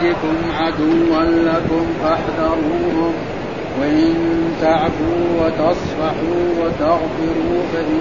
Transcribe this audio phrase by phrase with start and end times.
[0.00, 3.12] أولادكم عدوا لكم فاحذروهم.
[3.80, 4.14] وإن
[4.60, 8.00] تعفوا وتصفحوا وتغفروا فإن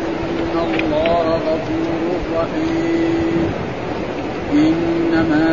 [0.55, 3.51] الله غفور رحيم.
[4.53, 5.47] إنما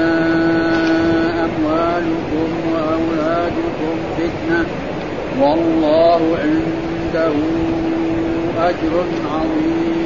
[1.44, 4.66] أموالكم وأولادكم فتنة.
[5.40, 7.34] والله عنده
[8.58, 9.04] أجر
[9.34, 10.05] عظيم.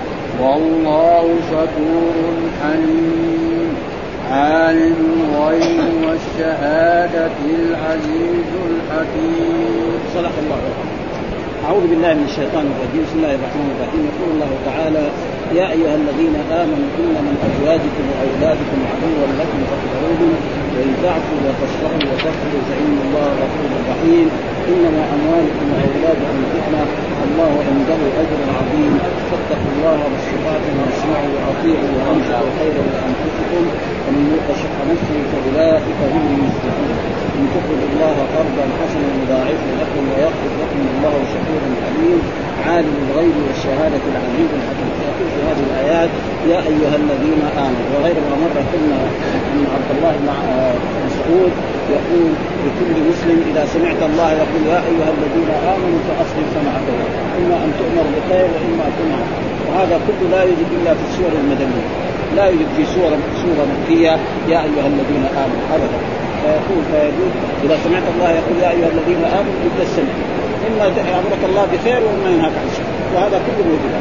[0.39, 3.75] والله شكور حليم.
[4.31, 9.91] عالم الغيب والشهادة العزيز الحكيم.
[10.15, 10.61] صدق الله
[11.65, 13.01] أعوذ بالله من الشيطان الرجيم.
[13.07, 14.01] بسم الله الرحمن الرحيم.
[14.11, 15.05] يقول الله تعالى
[15.59, 20.31] يا أيها الذين آمنوا إن من أزواجكم وأولادكم عدوا لكم فاحذروهم
[20.73, 24.27] وإن تعفوا وتصفحوا وتغفروا فإن الله غفور رحيم.
[24.71, 27.10] إنما أموالكم وأولادكم فتنة.
[27.29, 28.93] الله عنده أجر عظيم.
[29.29, 33.63] فاتقوا الله استطعتم واسمعوا وأطيعوا وأنفقوا خيرا لأنفسكم.
[34.05, 36.91] ومن يوق شح نفسه فأولئك هم المفلحون.
[37.37, 42.21] إن تقرضوا الله قرضا حسنا يضاعفه لكم ويغفر لكم الله شكور حليم.
[42.67, 44.89] عالم الغيب والشهادة العزيز الحكيم.
[45.07, 46.11] يقول في هذه الآيات
[46.51, 47.87] يا أيها الذين آمنوا.
[47.93, 48.99] وغير ما مر قلنا
[49.53, 50.29] أن عبد الله بن
[51.07, 51.51] مسعود
[51.97, 52.31] يقول
[52.65, 56.87] لكل مسلم إذا سمعت الله يقول يا أيها الذين آمنوا فأصلح سمعك
[57.39, 59.25] إما أن تؤمر بخير وإما أن تنهى.
[59.67, 61.87] وهذا كله لا يوجد إلا في السور المدنية.
[62.37, 64.13] لا يوجد في سورة سورة مكية
[64.51, 65.99] يا أيها الذين آمنوا أبدا.
[66.41, 67.31] فيقول فيقول
[67.65, 70.13] إذا سمعت الله يقول يا أيها الذين آمنوا تبدأ السمع
[70.67, 70.85] إما
[71.15, 72.87] يامرك الله بخير وإما ينهاك عن شر.
[73.15, 73.93] وهذا كله موجود.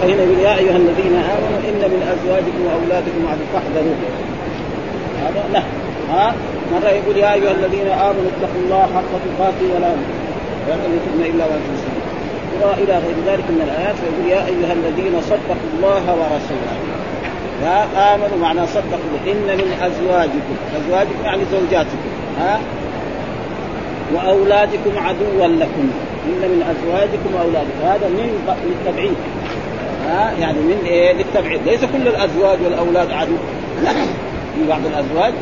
[0.00, 3.96] فهنا يقول يا أيها الذين آمنوا إن من أزواجكم وأولادكم عدو فاحذروا
[5.22, 6.34] هذا نهي ها؟
[6.72, 9.90] مرة يقول يا أيها الذين آمنوا اتقوا الله حق تقاته ولا
[10.68, 12.06] تموتن إلا وأنتم مسلمون.
[12.62, 16.74] وإلى غير ذلك من الآيات فيقول يا أيها الذين صدقوا الله ورسوله.
[17.64, 17.84] يا
[18.14, 19.18] آمنوا معنى صدقوا.
[19.26, 20.56] إن من أزواجكم.
[20.78, 21.98] أزواجكم يعني زوجاتكم.
[22.40, 22.60] ها؟
[24.14, 25.90] وأولادكم عدوا لكم.
[26.26, 27.80] إن من أزواجكم وأولادكم.
[27.84, 29.16] هذا من للتبعيد.
[30.06, 31.60] ها؟ يعني من إيه؟ للتبعيد.
[31.66, 33.36] ليس كل الأزواج والأولاد عدو.
[33.84, 33.90] لا
[34.54, 35.32] في بعض الأزواج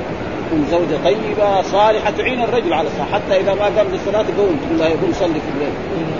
[0.46, 3.06] تكون زوجة طيبة صالحة تعين الرجل على الصلاة.
[3.12, 5.72] حتى إذا ما قام للصلاة تقوم تقول له يقوم صلي في الليل.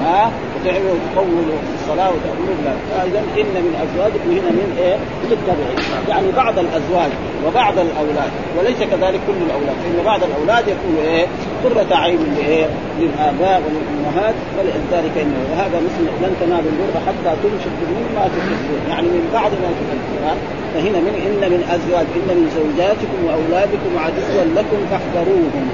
[0.02, 0.30] ها؟
[0.64, 4.96] وتعمل وتطول في الصلاة وتأمر له فإذا إن من أزواجكم هنا من إيه؟
[5.30, 7.10] للتبعيد يعني بعض الأزواج
[7.46, 11.26] وبعض الأولاد وليس كذلك كل الأولاد فإن بعض الأولاد يكون إيه؟
[11.64, 12.66] قرة عين لإيه؟
[13.00, 19.24] للآباء وللأمهات ولذلك إنه وهذا مثل لن تنالوا البر حتى تنفقوا مما تحبون يعني من
[19.32, 20.36] بعض ما تحبون
[20.74, 25.68] فهنا من إن من أزواج إن من زوجاتكم وأولادكم عدوا لكم فاحذروهم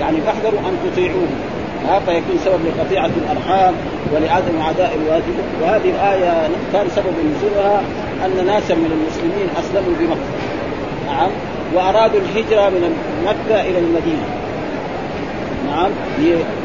[0.00, 1.49] يعني فاحذروا أن تطيعوهم
[2.06, 3.74] فيكون سبب لقطيعة الأرحام
[4.12, 5.34] ولعدم عداء الواجب.
[5.62, 7.82] وهذه الآية كان سبب نزولها
[8.24, 10.30] أن ناسا من المسلمين أسلموا بمكة.
[11.06, 11.30] نعم.
[11.74, 14.26] وأرادوا الهجرة من مكة إلى المدينة.
[15.70, 15.90] نعم.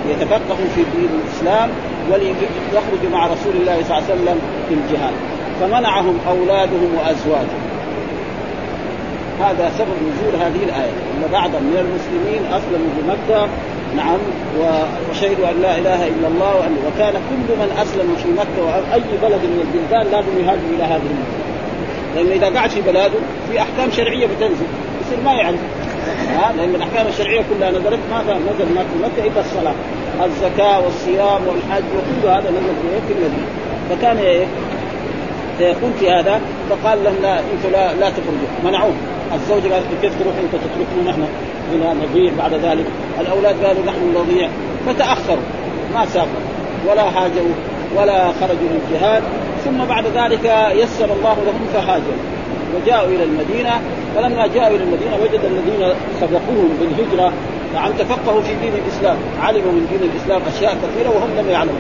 [0.08, 1.70] ليتفقهوا في دين الإسلام
[2.12, 4.40] وليخرجوا مع رسول الله صلى الله عليه وسلم
[4.70, 5.14] في الجهاد.
[5.62, 7.65] فمنعهم أولادهم وأزواجهم.
[9.42, 13.48] هذا سبب نزول هذه الآية إن بعضا من المسلمين اسلموا بمكه
[13.98, 14.20] نعم
[15.10, 19.42] وشهدوا أن لا إله إلا الله وأن وكان كل من أسلم في مكة واي بلد
[19.42, 21.46] من البلدان لازم يهاجر إلى هذه المدينة.
[22.16, 23.20] لأنه إذا قعد في بلاده
[23.52, 24.66] في أحكام شرعية بتنزل
[25.02, 25.60] يصير ما يعرف.
[26.30, 29.74] ها؟ لأن الأحكام الشرعية كلها نزلت ماذا نزل ما في مكه إلا الصلاة
[30.26, 32.76] الزكاة والصيام والحج وكل هذا نزل
[33.08, 33.48] في المدينة
[33.90, 34.46] فكان إيه؟
[35.60, 38.50] سيكون في هذا فقال لهم لا أنتم لا, لا تخرجوا.
[38.64, 38.94] منعوه
[39.34, 41.28] الزوجه قالت كيف تروح انت تتركنا نحن
[42.04, 42.86] نضيع بعد ذلك.
[43.22, 44.50] الأولاد قالوا نحن نضيع.
[44.88, 45.44] فتأخروا.
[45.94, 46.46] ما سافروا
[46.90, 47.56] ولا هاجروا.
[47.98, 49.24] ولا خرجوا للجهاد
[49.66, 50.46] ثم بعد ذلك
[50.76, 52.24] يسر الله لهم فهاجروا.
[52.76, 53.82] وجاءوا إلى المدينة.
[54.16, 57.34] فلما جاءوا إلى المدينة وجد الذين سبقوهم بالهجرة.
[57.74, 59.18] نعم تفقهوا في دين الإسلام.
[59.42, 61.80] علموا من دين الإسلام أشياء كثيرة وهم لم يعلموا.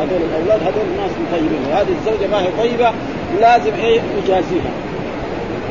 [0.00, 2.92] هذول الأولاد هذول ناس طيبين وهذه الزوجة ما هي طيبة
[3.40, 4.70] لازم إيه؟ نجازيها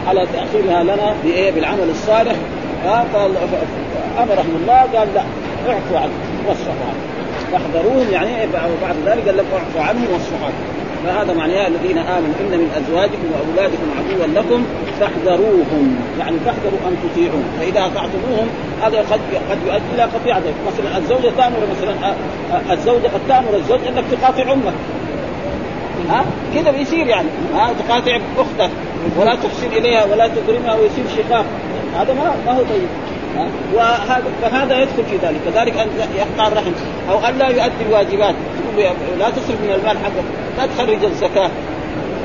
[0.07, 2.35] على تأخيرها لنا بإيه؟ بالعمل الصالح.
[2.83, 5.23] فأمرهم الله قال لا
[5.69, 7.13] اعفوا عنهم واصفحوا عنهم.
[7.51, 8.47] فاحذروهم يعني إيه؟
[8.81, 10.83] بعد ذلك قال لهم اعفوا عنهم واصفحوا عنهم.
[11.05, 14.65] فهذا معناه الذين آمنوا إن من أزواجكم وأولادكم عدوا لكم
[14.99, 15.95] فاحذروهم.
[16.19, 18.47] يعني فاحذروا أن تطيعون فإذا أطعتموهم
[18.81, 19.19] هذا قد
[19.51, 22.15] قد يؤدي إلى قطيعة مثلا الزوجة تأمر مثلا آه،
[22.53, 24.73] آه، الزوجة قد تأمر الزوج إنك تقاطع أمك.
[26.09, 26.25] ها؟
[26.55, 27.27] كذا بيصير يعني.
[27.55, 28.69] ها؟ تقاطع أختك.
[29.17, 31.45] ولا تحسن إليها ولا تكرمها ويصير شقاق.
[31.95, 32.87] هذا ما ما هو طيب.
[33.73, 35.39] وهذا فهذا يدخل في ذلك.
[35.45, 36.71] كذلك أن يقطع الرحم.
[37.09, 38.35] أو أن لا يؤدي الواجبات.
[39.19, 40.27] لا تصرف من المال حقك
[40.57, 41.49] لا تخرج الزكاة.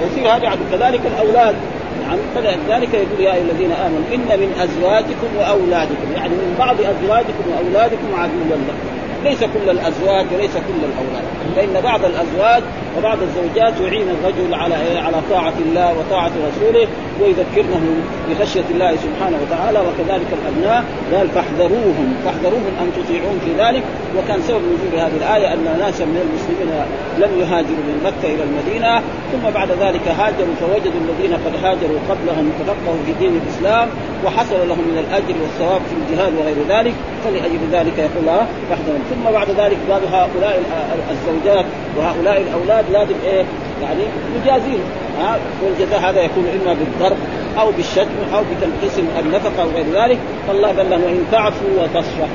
[0.07, 1.55] يصير هذا كذلك الأولاد.
[2.03, 6.13] يعني فلذلك يقول يا أيها الذين آمنوا إن من أزواجكم وأولادكم.
[6.17, 11.25] يعني من بعض أزواجكم وأولادكم عدوا لكم ليس كل الأزواج وليس كل الأولاد.
[11.57, 12.63] فإن بعض الأزواج
[12.99, 16.89] وبعض الزوجات يعين الرجل على على طاعة الله وطاعة رسوله
[17.21, 17.85] ويذكرنه
[18.31, 22.15] بخشية الله سبحانه وتعالى وكذلك الأبناء قال فاحذروهم.
[22.25, 23.83] فاحذروهم أن تطيعون في ذلك.
[24.17, 26.71] وكان سبب نزول هذه الآية أن ناسا من المسلمين
[27.19, 29.03] لم يهاجروا من مكة إلى المدينة.
[29.33, 33.89] ثم بعد ذلك هاجروا فوجدوا الذين قد هاجروا قبلهم تفقهوا في دين الإسلام
[34.25, 36.95] وحصل لهم من الأجر والثواب في الجهاد وغير ذلك.
[37.25, 38.29] فلأجل ذلك يقول
[38.71, 40.63] فاحذروا ثم بعد ذلك قالوا هؤلاء
[41.11, 41.65] الزوجات
[41.97, 43.45] وهؤلاء الأولاد لازم إيه؟
[43.83, 44.03] يعني
[44.41, 44.81] نجازيهم
[45.21, 47.17] ها؟ والجزاء هذا يكون إما بالضرب
[47.61, 50.19] أو بالشتم أو بتنقيس النفقة أو غير ذلك.
[50.49, 52.29] فالله قال لهم وإن تعفوا وتصفحوا.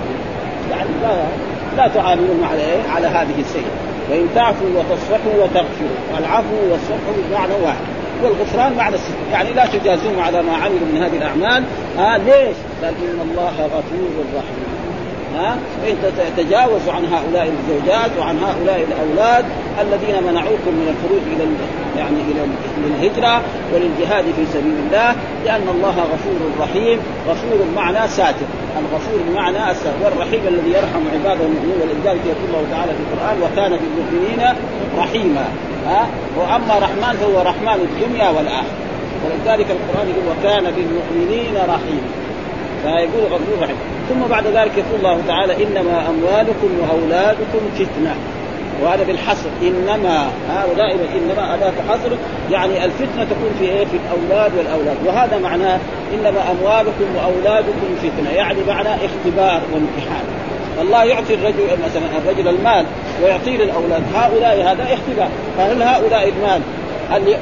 [0.72, 1.24] يعني لا
[1.78, 3.74] لا تعاملون على إيه؟ على هذه السيئة.
[4.12, 6.20] وإن تعفوا وتصفحوا وتغفروا.
[6.20, 7.86] العفو والصفح بمعنى واحد.
[8.24, 11.64] والغفران معنى الستر يعني لا تجازون على ما عملوا من هذه الأعمال.
[12.00, 14.73] آه ليش؟ قال إن الله غفور رحيم.
[15.36, 19.46] ها؟ فانت تتجاوز عن هؤلاء الزوجات وعن هؤلاء الأولاد
[19.82, 21.46] الذين منعوكم من الخروج إلى
[21.98, 22.42] يعني إلى
[22.88, 23.42] الهجره
[23.74, 25.16] وللجهاد في سبيل الله
[25.46, 28.46] لأن الله غفور رحيم غفور معنى ساتر.
[28.80, 33.80] الغفور بمعنى الساتر والرحيم الذي يرحم عباده المؤمنين ولذلك يقول الله تعالى في القرآن وكان
[33.82, 34.56] بالمؤمنين
[34.98, 35.46] رحيما.
[35.88, 36.08] ها؟
[36.38, 38.84] وأما رحمن فهو رحمن الدنيا والآخرة.
[39.26, 42.10] ولذلك القرآن يقول وكان بالمؤمنين رحيما.
[42.84, 43.93] فيقول غفور رحيم.
[44.10, 48.16] ثم بعد ذلك يقول الله تعالى إنما أموالكم وأولادكم فتنة.
[48.84, 49.50] وهذا بالحصر.
[49.62, 52.12] إنما هؤلاء إنما اداه حصر
[52.52, 54.98] يعني الفتنة تكون في إيه؟ في الأولاد والأولاد.
[55.06, 55.80] وهذا معناه
[56.14, 58.30] إنما أموالكم وأولادكم فتنة.
[58.30, 60.26] يعني معنى اختبار وامتحان.
[60.82, 62.86] الله يعطي الرجل مثلا الرجل المال
[63.24, 64.02] ويعطيه للأولاد.
[64.16, 65.30] هؤلاء هذا اختبار.
[65.58, 66.62] فهل هؤلاء المال
[67.12, 67.38] هل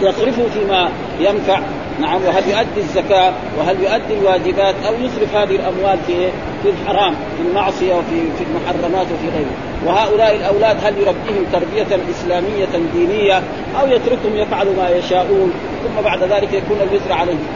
[0.00, 0.88] يصرفوا فيما
[1.20, 1.60] ينفع؟
[2.00, 6.28] نعم وهل يؤدي الزكاة وهل يؤدي الواجبات أو يصرف هذه الأموال في
[6.62, 9.54] في الحرام في المعصية وفي في المحرمات وفي غيره.
[9.86, 13.42] وهؤلاء الأولاد هل يربيهم تربية إسلامية دينية
[13.80, 15.52] أو يتركهم يفعلوا ما يشاءون
[15.84, 17.46] ثم بعد ذلك يكون الوزر عليهم؟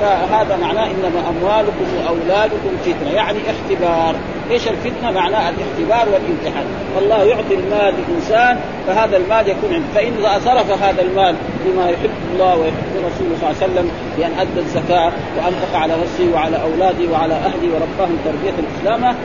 [0.00, 3.10] فهذا معناه إنما أموالكم وأولادكم فتنة.
[3.14, 4.14] يعني اختبار.
[4.50, 6.66] إيش الفتنة؟ معناها الاختبار والامتحان.
[6.98, 9.86] الله يعطي المال للإنسان فهذا المال يكون عنده.
[9.94, 14.60] فإن صرف هذا المال بما يحب الله ويحب رسوله صلى الله عليه وسلم بأن أدى
[14.60, 19.16] الزكاة وأنفق على نفسه وعلى اولاده وعلى اهله ورباهم تربية الإسلام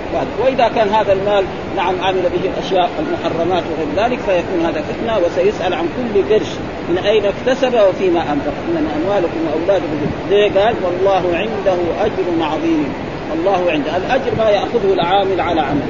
[0.43, 1.43] وإذا كان هذا المال
[1.75, 6.51] نعم عمل به الأشياء المحرمات وغير ذلك فيكون هذا فتنة وسيسأل عن كل قرش
[6.89, 8.53] من أين اكتسب وفيما أنفق.
[8.69, 9.97] انما أموالكم وأولادكم.
[10.29, 12.93] ليه قال والله عنده أجر عظيم.
[13.33, 13.97] الله عنده.
[13.97, 15.81] الأجر ما يأخذه العامل على عمل.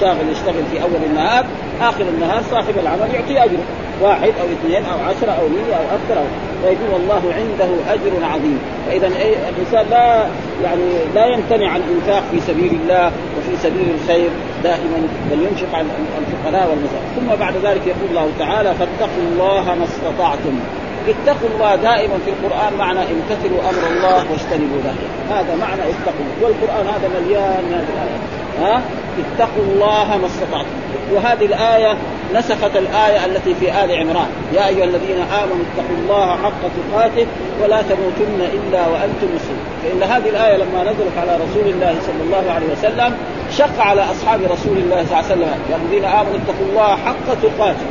[0.00, 1.44] شاغل يشتغل في أول النهار
[1.80, 3.64] آخر النهار صاحب العمل يعطي أجره.
[4.02, 6.20] واحد أو اثنين أو عشرة أو مية أو أكثر.
[6.20, 6.24] أو
[6.62, 8.58] فيقول والله عنده أجر عظيم.
[8.86, 10.26] فإذا الإنسان لا
[10.64, 10.82] يعني
[11.14, 14.30] لا يمتنع عن الإنفاق في سبيل الله وفي سبيل الخير
[14.64, 15.86] دائما بل ينفق على
[16.18, 17.10] الفقراء والمساكين.
[17.16, 20.60] ثم بعد ذلك يقول الله تعالى فاتقوا الله ما استطعتم.
[21.08, 25.38] اتقوا الله دائما في القرآن معنى امتثلوا أمر الله واجتنبوا نهيه.
[25.38, 26.26] هذا معنى اتقوا.
[26.42, 28.22] والقرآن هذا مليان من هذه الآيات.
[28.60, 28.82] ها؟
[29.18, 30.68] اتقوا الله ما استطعتم.
[31.12, 31.96] وهذه الآية
[32.34, 34.30] نسخت الآية التي في آل عمران.
[34.54, 37.26] يا أيها الذين آمنوا اتقوا الله حق تقاته
[37.62, 39.66] ولا تموتن إلا وأنتم مسلمون.
[39.82, 43.16] فإن هذه الآية لما نزلت على رسول الله صلى الله عليه وسلم
[43.50, 45.54] شق على أصحاب رسول الله صلى الله عليه وسلم.
[45.70, 47.86] يا الذين آمنوا اتقوا الله حق تقاته.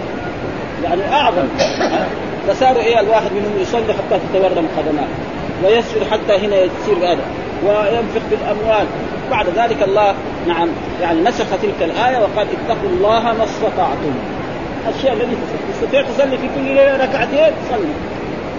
[0.83, 1.47] يعني أعظم.
[2.47, 5.07] فصاروا إيه الواحد منهم يصلي حتى تتورم قدماه
[5.65, 7.25] ويسجد حتى هنا يصير هذا
[7.65, 8.85] وينفق بالأموال.
[9.31, 10.15] بعد ذلك الله
[10.47, 10.67] نعم
[11.01, 14.13] يعني نسخ تلك الآية وقال اتقوا الله ما استطعتم.
[14.95, 15.37] الشيء الذي
[15.73, 17.93] تستطيع تصلي في كل ليلة ركعتين صلي.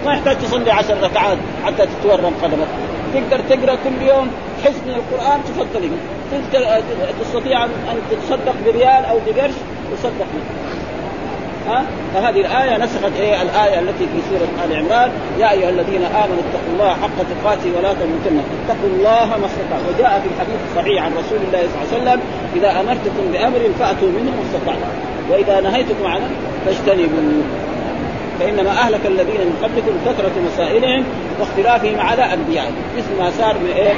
[0.07, 2.69] ما يحتاج تصلي عشر ركعات حتى تتورم قدمك
[3.15, 4.31] تقدر تقرأ كل يوم
[4.65, 5.91] حزب من القرآن تفضل.
[7.21, 7.71] تستطيع أن
[8.11, 9.55] تتصدق بريال أو بقرش
[9.93, 10.72] تصدق منه.
[11.69, 15.11] ها؟ فهذه الآية نسخت إيه؟ الآية التي في سورة آل عمران.
[15.39, 18.41] يا أيها الذين آمنوا اتقوا الله حق تقاته ولا تموتن.
[18.65, 19.85] اتقوا الله ما استطعتم.
[19.89, 22.21] وجاء في الحديث الصحيح عن رسول الله صلى الله عليه وسلم
[22.57, 24.93] إذا أمرتكم بأمر فأتوا منه ما استطعتم.
[25.31, 26.29] وإذا نهيتكم عنه
[26.67, 27.43] فاجتنبوا
[28.41, 31.05] فإنما أهلك الذين من قبلكم كثرة مسائلهم
[31.41, 32.75] واختلافهم على أنبيائهم.
[32.97, 33.93] مثل ما صار من إيه؟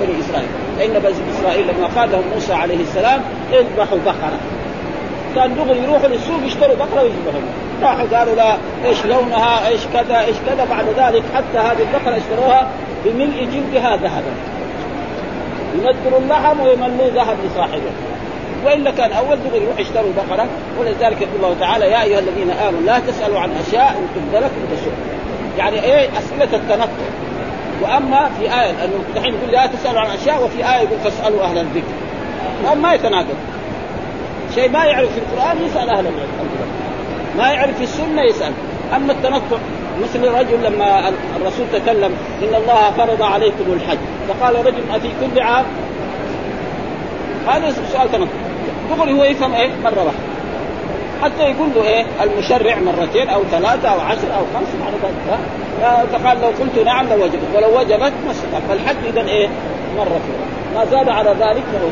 [0.00, 0.48] بني إسرائيل.
[0.78, 3.20] فإن بني إسرائيل لما قال لهم موسى عليه السلام
[3.52, 4.38] اذبحوا بقرة.
[5.34, 7.40] كان دغري يروحوا للسوق يشتروا بقرة ويذبحوا
[7.82, 12.68] راحوا قالوا لا إيش لونها؟ إيش كذا؟ إيش كذا؟ بعد ذلك حتى هذه البقرة اشتروها
[13.04, 14.32] بملء جلدها ذهبا
[15.74, 17.90] ينكروا اللحم ويملوا ذهب لصاحبه.
[18.64, 20.46] والا كان أول دغري يروح يشتروا بقرة
[20.80, 24.68] ولذلك يقول الله تعالى يا أيها الذين آمنوا لا تسألوا عن أشياء إن تبد لكم
[25.58, 26.88] يعني إيه؟ أسئلة التنقل.
[27.82, 30.44] وأما في آية انه دحين يقول لا تسألوا عن أشياء.
[30.44, 31.94] وفي آية يقول فاسألوا أهل الذكر.
[32.82, 33.36] ما يتناقض.
[34.58, 36.38] شيء ما يعرف في القرآن يسأل أهل العلم.
[37.38, 38.52] ما يعرف في السنة يسأل.
[38.96, 39.56] أما التنطع
[40.02, 42.12] مثل رجل لما الرسول تكلم
[42.42, 43.98] إن الله فرض عليكم الحج.
[44.28, 45.64] فقال رجل أفي كل عام؟
[47.48, 48.30] هذا سؤال تنطع.
[48.90, 50.28] دغري هو يفهم إيه؟ مرة واحدة.
[51.22, 55.38] حتى يقول له إيه؟ المشرع مرتين أو ثلاثة أو عشر أو خمس على ذلك
[56.12, 59.48] فقال لو قلت نعم لوجبت ولو وجبت ما استطاع فالحج اذا إيه؟
[59.96, 60.20] مرة.
[60.74, 61.88] ما زاد على ذلك فهو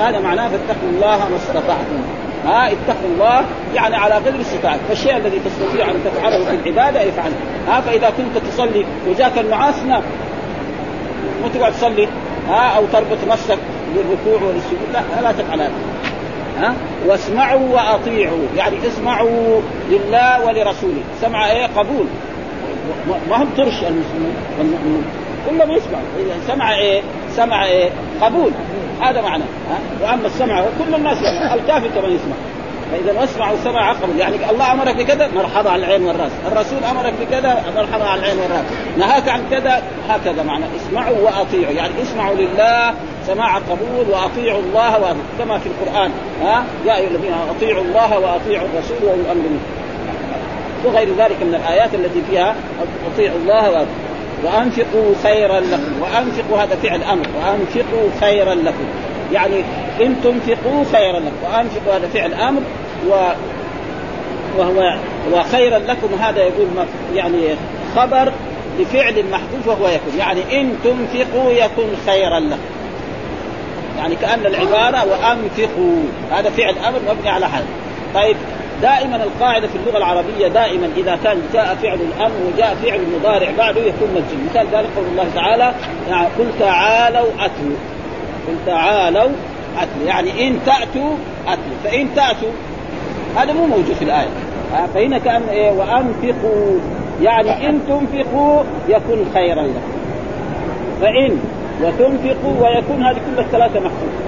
[0.00, 2.02] هذا معناه فاتقوا الله ما استطعتم.
[2.46, 7.34] ها اتقوا الله يعني على قدر استطاعتك فالشيء الذي تستطيع أن تفعله في العبادة افعله
[7.68, 10.02] ها فإذا كنت تصلي وجاك النعاس نام
[11.42, 12.08] مو تقعد تصلي
[12.48, 13.58] ها أو تربط نفسك
[13.94, 15.72] للركوع وللسجود لا لا تفعل هذا.
[16.60, 16.74] ها؟
[17.06, 18.46] واسمعوا وأطيعوا.
[18.56, 19.60] يعني اسمعوا
[19.90, 21.02] لله ولرسوله.
[21.20, 22.06] سمع إيه؟ قبول.
[23.30, 25.04] ما هم ترش المسلمين والمؤمنون.
[25.50, 26.04] كلهم يسمعوا.
[26.18, 27.02] إذا سمع إيه؟
[27.36, 28.52] سمع إيه؟ قبول.
[29.00, 29.44] هذا معنى
[30.02, 32.34] وأما السمع كل الناس يسمع الكافر كمان يسمع.
[32.92, 36.30] فإذا اسمعوا سمع عقل يعني الله أمرك بكذا مرحبا على العين والرأس.
[36.52, 38.64] الرسول أمرك بكذا مرحبا على العين والرأس.
[38.98, 42.94] نهاك عن كذا هكذا معنى اسمعوا وأطيعوا يعني اسمعوا لله
[43.26, 45.16] سماع قبول وأطيعوا الله وأطيعوا.
[45.38, 46.10] كما في القرآن
[46.42, 49.42] ها؟ يا أيها الذين أطيعوا الله وأطيعوا الرسول واولي الامر
[50.84, 52.54] وغير ذلك من الآيات التي فيها
[53.14, 53.86] أطيعوا الله وأطيعوا.
[54.44, 58.84] وأنفقوا خيرا لكم وأنفقوا هذا فعل أمر وأنفقوا خيرا لكم.
[59.32, 59.60] يعني
[60.00, 62.60] إن تنفقوا خيرا لكم وأنفقوا هذا فعل أمر
[63.08, 63.14] و
[64.58, 64.96] وهو
[65.32, 66.66] وخيرا لكم هذا يقول
[67.14, 67.40] يعني
[67.96, 68.32] خبر
[68.78, 70.18] لفعل محذوف وهو يكون.
[70.18, 72.76] يعني إن تنفقوا يكن خيرا لكم.
[73.98, 75.96] يعني كأن العبارة وأنفقوا
[76.32, 77.64] هذا فعل أمر مبني على حال
[78.14, 78.36] طيب
[78.82, 83.80] دائما القاعدة في اللغة العربية دائما إذا كان جاء فعل الامر وجاء فعل المضارع بعده
[83.80, 84.48] يكون مجزوم.
[84.50, 85.74] مثال ذلك قول الله تعالى
[86.08, 87.76] يعني قل تعالوا اتلوا
[88.48, 89.30] قل تعالوا
[89.78, 91.16] اتلوا يعني إن تأتوا
[91.46, 92.50] اتلوا فإن تأتوا
[93.36, 94.28] هذا مو موجود في الآية.
[94.94, 96.78] فهنا كأن إيه وأنفقوا.
[97.22, 99.96] يعني إن تنفقوا يكن خيرا لكم.
[101.00, 101.38] فإن
[101.82, 104.25] وتنفقوا ويكون هذه كل الثلاثة محفوظه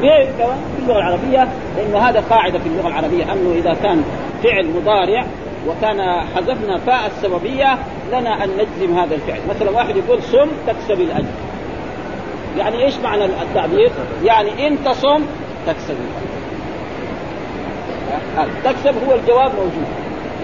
[0.00, 4.04] ليه كمان في اللغة العربية لأنه هذا قاعدة في اللغة العربية أنه إذا كان
[4.42, 5.24] فعل مضارع
[5.68, 6.00] وكان
[6.34, 7.78] حذفنا فاء السببية
[8.12, 11.32] لنا أن نجزم هذا الفعل، مثلا واحد يقول صم تكسب الأجر.
[12.58, 13.90] يعني إيش معنى التعبير؟
[14.24, 15.24] يعني إن تصم
[15.66, 16.32] تكسب الأجر.
[18.64, 19.86] تكسب هو الجواب موجود.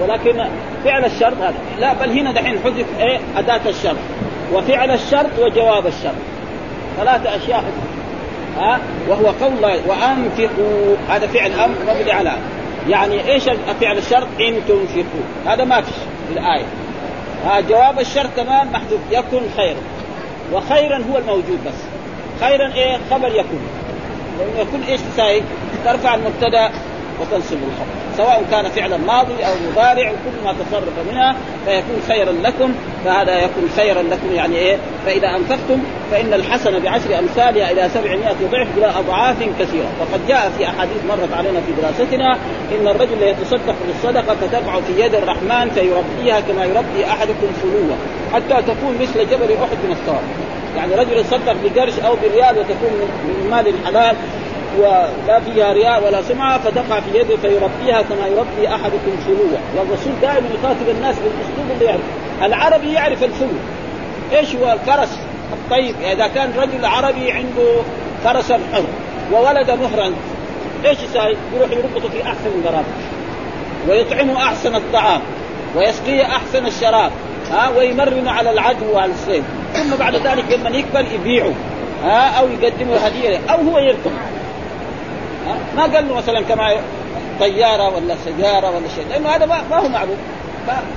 [0.03, 0.45] ولكن
[0.85, 1.55] فعل الشرط هذا.
[1.79, 3.97] لا بل هنا دحين حذف إيه؟ أداة الشرط.
[4.55, 6.15] وفعل الشرط وجواب الشرط.
[6.97, 7.88] ثلاثة أشياء حذف.
[8.59, 10.97] ها وهو قول الله وأنفقوا.
[11.09, 12.33] هذا فعل أمر مبني على.
[12.89, 13.45] يعني إيش
[13.81, 15.25] فعل الشرط؟ إن تنفقوا.
[15.47, 15.95] هذا ما فيش
[16.29, 16.65] في الآية.
[17.45, 19.01] ها جواب الشرط كمان محذوف.
[19.11, 19.81] يكن خيرا.
[20.53, 21.81] وخيرا هو الموجود بس.
[22.41, 23.61] خيرا إيه؟ خبر يكون.
[24.39, 25.43] لأنه يكون إيش؟ تساوي؟
[25.85, 26.71] ترفع المبتدأ
[27.21, 28.08] وتنصب الخبر.
[28.19, 33.69] سواء كان فعلا ماضي أو مضارع وكل ما تصرف منها فيكون خيرا لكم فهذا يكون
[33.77, 38.19] خيرا لكم يعني إيه؟ فإذا أنفقتم فإن الحسنه بعشر امثالها إلى 700
[38.53, 39.89] ضعف إلى أضعاف كثيرة.
[40.01, 42.39] وقد جاء في أحاديث مرت علينا في دراستنا
[42.73, 47.97] إن الرجل يتصدق بالصدقة فتقع في يد الرحمن فيربيها كما يربي أحدكم فلوه
[48.33, 50.23] حتى تكون مثل جبل أحد من الثواب.
[50.77, 52.93] يعني رجل يتصدق بقرش أو بريال وتكون
[53.25, 54.17] من مال الحلال
[54.79, 60.49] ولا فيها رياء ولا سمعة فتقع في يده فيربيها كما يربي أحدكم فلوه والرسول دائما
[60.55, 62.01] يخاطب الناس بالأسلوب اللي يعرف.
[62.43, 63.49] العربي يعرف الفلو
[64.33, 65.19] إيش هو الفرس؟
[65.53, 65.95] الطيب.
[66.03, 67.81] إذا كان رجل عربي عنده
[68.25, 68.85] فرس حر
[69.33, 70.13] وولد مهرا
[70.85, 72.85] إيش يسوي؟ يروح يربطه في أحسن الغرام
[73.89, 75.21] ويطعمه أحسن الطعام.
[75.77, 77.13] ويسقيه أحسن الشراب.
[77.51, 79.45] ها ويمرن على العدو وعلى السيف.
[79.75, 81.53] ثم بعد ذلك لما يقبل يبيعه.
[82.05, 84.13] ها أو يقدمه هدية أو هو يركب
[85.77, 86.73] ما قال له مثلا كما
[87.41, 90.17] طيارة ولا سيارة ولا شيء لأنه هذا ما هو معروف.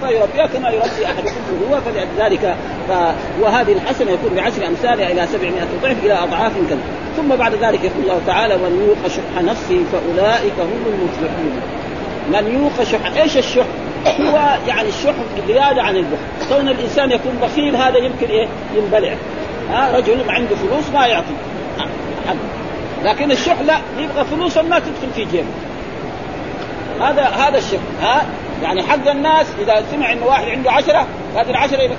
[0.01, 1.35] فيربيها كما يربي احدكم
[1.71, 2.55] هو فلذلك
[2.87, 2.91] ف...
[3.41, 5.51] وهذه الحسنة يكون بعشر امثالها إلى 700
[5.83, 6.79] ضعف إلى أضعاف كذا
[7.17, 11.61] ثم بعد ذلك يقول الله تعالى ومن يوق شح نفسه فأولئك هم المفلحون.
[12.33, 13.65] من يوق شح إيش الشح؟
[14.05, 15.13] هو يعني الشح
[15.47, 16.49] زياده عن البخل.
[16.49, 19.13] كون الإنسان يكون بخيل هذا يمكن إيه؟ ينبلع.
[19.71, 21.33] ها؟ رجل عنده فلوس ما يعطي.
[23.03, 25.47] لكن الشح لا يبغى فلوسا ما تدخل في جيبه.
[27.01, 28.25] هذا هذا الشح ها؟
[28.63, 31.89] يعني حق الناس إذا سمع إنه واحد عنده عشرة هذه العشرة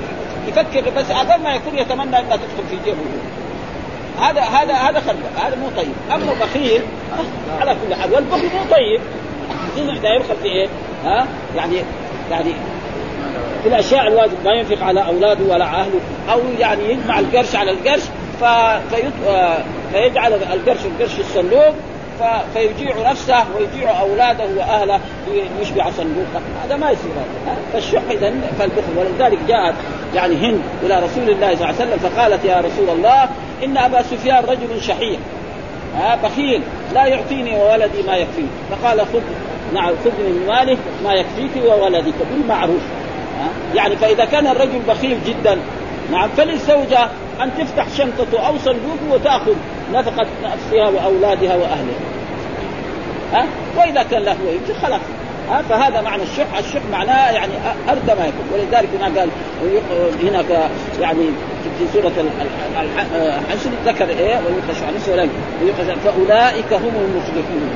[0.48, 2.98] يفكر بس أقل ما يكون يتمنى إنها تدخل في جيبه.
[4.20, 5.92] هذا هذا هذا خلق هذا مو طيب.
[6.12, 6.82] أما بخيل
[7.60, 9.00] على كل حال والبخل مو طيب.
[9.76, 10.68] اذا يبخل في إيه؟
[11.04, 11.76] ها؟ يعني
[12.30, 12.52] يعني
[13.62, 16.00] في الأشياء الواجب ما ينفق على أولاده ولا أهله
[16.32, 18.02] أو يعني يجمع القرش على القرش
[19.92, 21.74] فيجعل القرش القرش الصندوق
[22.54, 25.00] فيجيع نفسه ويجيع أولاده وأهله
[25.60, 26.40] يشبع صندوقه.
[26.64, 27.10] هذا ما يصير
[27.46, 27.56] هذا.
[27.72, 28.98] فالشح إذا فالبخل.
[28.98, 29.74] ولذلك جاءت
[30.14, 33.28] يعني هند إلى رسول الله صلى الله عليه وسلم فقالت يا رسول الله
[33.64, 35.18] إن أبا سفيان رجل شحيح
[35.96, 36.62] ها بخيل
[36.94, 39.22] لا يعطيني وولدي ما يكفيني فقال خذ
[39.74, 42.82] نعم خذ من ماله ما يكفيك وولدك بالمعروف.
[43.74, 45.58] يعني فإذا كان الرجل بخيل جدا
[46.12, 47.08] نعم فللزوجة
[47.42, 49.54] أن تفتح شنطته أو صندوقه وتأخذ
[49.92, 52.00] نفقة نفسها وأولادها وأهلها.
[53.32, 53.46] ها؟
[53.76, 55.00] وإذا كان له يمكن خلاص.
[55.50, 57.52] ها؟ فهذا معنى الشح، الشح معناه يعني
[57.88, 58.46] اردى ما يكون.
[58.52, 59.28] ولذلك هنا قال
[60.22, 60.68] هنا
[61.00, 61.26] يعني
[61.78, 62.12] في سورة
[62.80, 64.94] الحشر ذكر إيه؟ ويخشى عن
[66.04, 67.70] فأولئك هم المفلحون.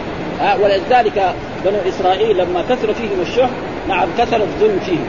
[0.62, 3.50] ولذلك بنو إسرائيل لما كثر فيهم الشح
[3.88, 5.06] نعم كثر الظلم فيهم.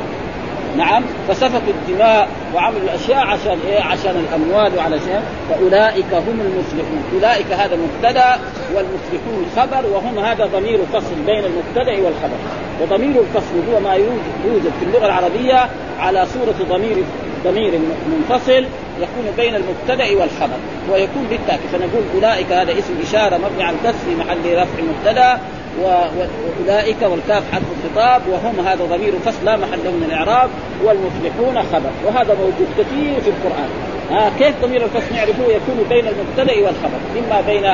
[0.77, 7.75] نعم فسفكوا الدماء وعملوا الأشياء عشان إيه؟ عشان الأموال وعلشان فأولئك هم المفلحون، أولئك هذا
[7.75, 8.39] مبتدأ
[8.75, 12.37] والمفلحون خبر وهم هذا ضمير فصل بين المبتدأ والخبر،
[12.81, 15.69] وضمير الفصل هو ما يوجد في اللغة العربية
[15.99, 16.95] على صورة ضمير
[17.43, 18.65] ضمير منفصل
[19.01, 20.57] يكون بين المبتدأ والخبر.
[20.91, 21.69] ويكون بالتأكيد.
[21.71, 25.39] فنقول أولئك هذا اسم إشارة مبني على الكسر محل رفع مبتدأ.
[25.83, 30.49] وأولئك والكاف حرف الخطاب وهم هذا ضمير فصل لا محل له من الإعراب
[30.83, 31.89] والمفلحون خبر.
[32.05, 33.69] وهذا موجود كثير في القرآن.
[34.11, 36.99] ها كيف ضمير الفصل نعرفه يكون بين المبتدأ والخبر.
[37.19, 37.71] إما بين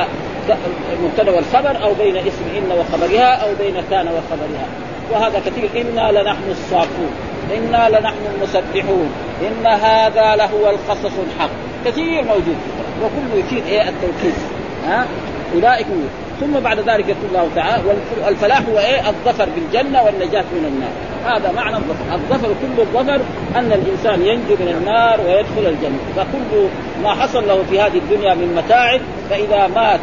[0.92, 4.66] المبتدأ والخبر أو بين اسم إن وخبرها أو بين كان وخبرها.
[5.12, 5.70] وهذا كثير.
[5.76, 7.10] إنا لنحن الصافون.
[7.56, 9.10] إنا لنحن المسبحون.
[9.42, 11.50] إن هذا لهو القصص الحق.
[11.84, 12.56] كثير موجود.
[13.02, 14.34] وكله يفيد إيه التوكيد.
[14.86, 15.06] ها؟
[15.54, 15.86] أولئك
[16.40, 17.82] ثم بعد ذلك يقول الله تعالى
[18.26, 20.92] والفلاح هو إيه؟ الظفر بالجنة والنجاة من النار.
[21.36, 22.14] هذا معنى الظفر.
[22.14, 23.20] الظفر كل الظفر
[23.56, 25.98] أن الإنسان ينجو من النار ويدخل الجنة.
[26.16, 26.66] فكل
[27.02, 30.00] ما حصل له في هذه الدنيا من متاعب فإذا مات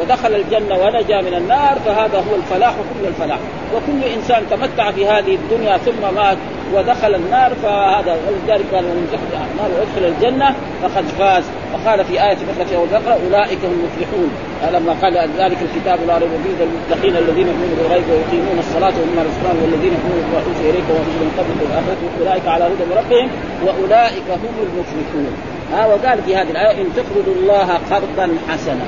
[0.00, 3.38] ودخل الجنة ونجا من النار فهذا هو الفلاح كل الفلاح.
[3.74, 6.36] وكل إنسان تمتع في هذه الدنيا ثم مات
[6.74, 11.44] ودخل النار فهذا ولذلك قال من زحزح النار وادخل الجنة فقد فاز.
[11.74, 14.30] وقال في آية أخرى في أول أولئك هم المفلحون.
[14.66, 19.62] لما قال ذلك الكتاب لا ريب فيه للمتقين الذين يؤمنون بالغيب ويقيمون الصلاة ومما رزقناهم
[19.62, 23.28] والذين بما أوحي إليك وأنزل من قبلك والآخرة أولئك على هدى من ربهم
[23.66, 25.32] وأولئك هم المفلحون
[25.72, 28.84] ها وقال في هذه الآية إن تقرضوا الله قرضا حسنا.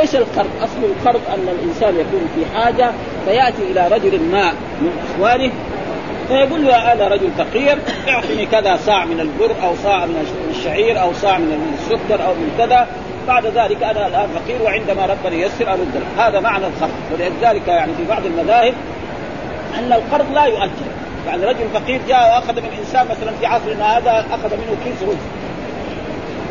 [0.00, 2.90] إيش القرض؟ أصل القرض أن الإنسان يكون في حاجة
[3.26, 5.52] فيأتي إلى رجل ما من إخوانه
[6.28, 11.12] فيقول له أنا رجل فقير اعطني كذا صاع من البر أو صاع من الشعير أو
[11.12, 12.88] صاع من السكر أو من كذا.
[13.28, 18.04] بعد ذلك أنا الآن فقير وعندما ربنا ييسر ارد هذا معنى القرض ولذلك يعني في
[18.08, 18.74] بعض المذاهب
[19.78, 24.26] أن القرض لا يؤجل يعني رجل فقير جاء وأخذ من إنسان مثلا في عصرنا هذا
[24.30, 25.16] أخذ منه كيس رز.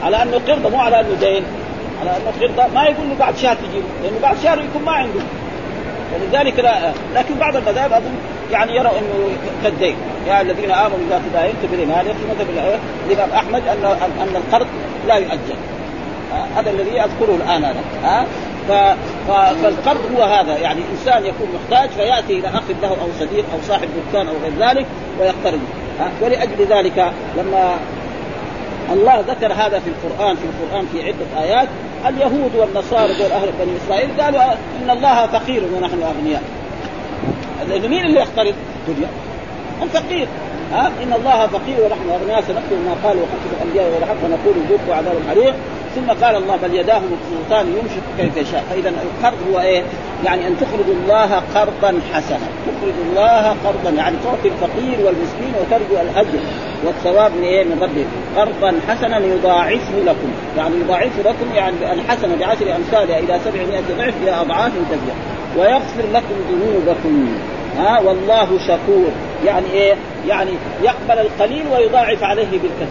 [0.04, 1.44] على أنه قرض مو على أنه دين.
[2.02, 3.84] على أنه قرض ما يقول له بعد شهر تجيب.
[4.04, 5.20] لأنه بعد شهر يكون ما عنده.
[6.14, 8.16] ولذلك لا لكن بعض المذاهب أظن
[8.52, 9.30] يعني يروا إنه
[9.64, 9.96] كالدين.
[10.28, 13.86] يا الذين آمنوا إذا تداينتم هذا في مذهب الامام أحمد ان
[14.22, 14.68] أن القرض
[15.08, 15.56] لا يؤجل.
[16.56, 18.26] هذا الذي أذكره الآن أنا ها؟
[19.64, 23.88] فالقرض هو هذا يعني إنسان يكون محتاج فيأتي إلى أخ له أو صديق أو صاحب
[24.10, 24.86] دكان أو غير ذلك
[25.20, 25.60] ويقترض
[26.22, 27.76] ولأجل ذلك لما
[28.92, 31.68] الله ذكر هذا في القرآن في القرآن في عدة آيات
[32.08, 36.42] اليهود والنصارى دول أهل بني إسرائيل قالوا إن الله فقير ونحن أغنياء.
[37.70, 38.54] لأنه مين اللي يقترض؟
[38.88, 39.08] الدنيا
[39.84, 40.28] الفقير
[40.72, 45.18] ها إن الله فقير ونحن اغنياء سنكتب ما قالوا وقتل الأنبياء والحق ونقول ذوقوا عذاب
[45.26, 45.54] الحريق.
[45.96, 48.64] ثم قال الله بل يداه مبسوطان ينفق كيف يشاء.
[48.70, 49.84] فإذا القرض هو إيه؟
[50.26, 52.48] يعني أن تقرض الله قرضا حسنا.
[52.68, 53.90] تقرض الله قرضا.
[53.98, 56.40] يعني تعطي الفقير والمسكين وترجو الأجر
[56.86, 58.08] والثواب من إيه؟ من ربك.
[58.38, 60.32] قرضا حسنا يضاعفه لكم.
[60.58, 65.16] يعني يضاعفه لكم يعني الحسنه بعشر امثالها إلى 700 ضعف إلى أضعاف كثيره
[65.58, 67.28] ويغفر لكم ذنوبكم.
[67.78, 69.12] ها والله شكور.
[69.46, 69.96] يعني إيه؟
[70.28, 70.52] يعني
[70.84, 72.88] يقبل القليل ويضاعف عليه بالكثير.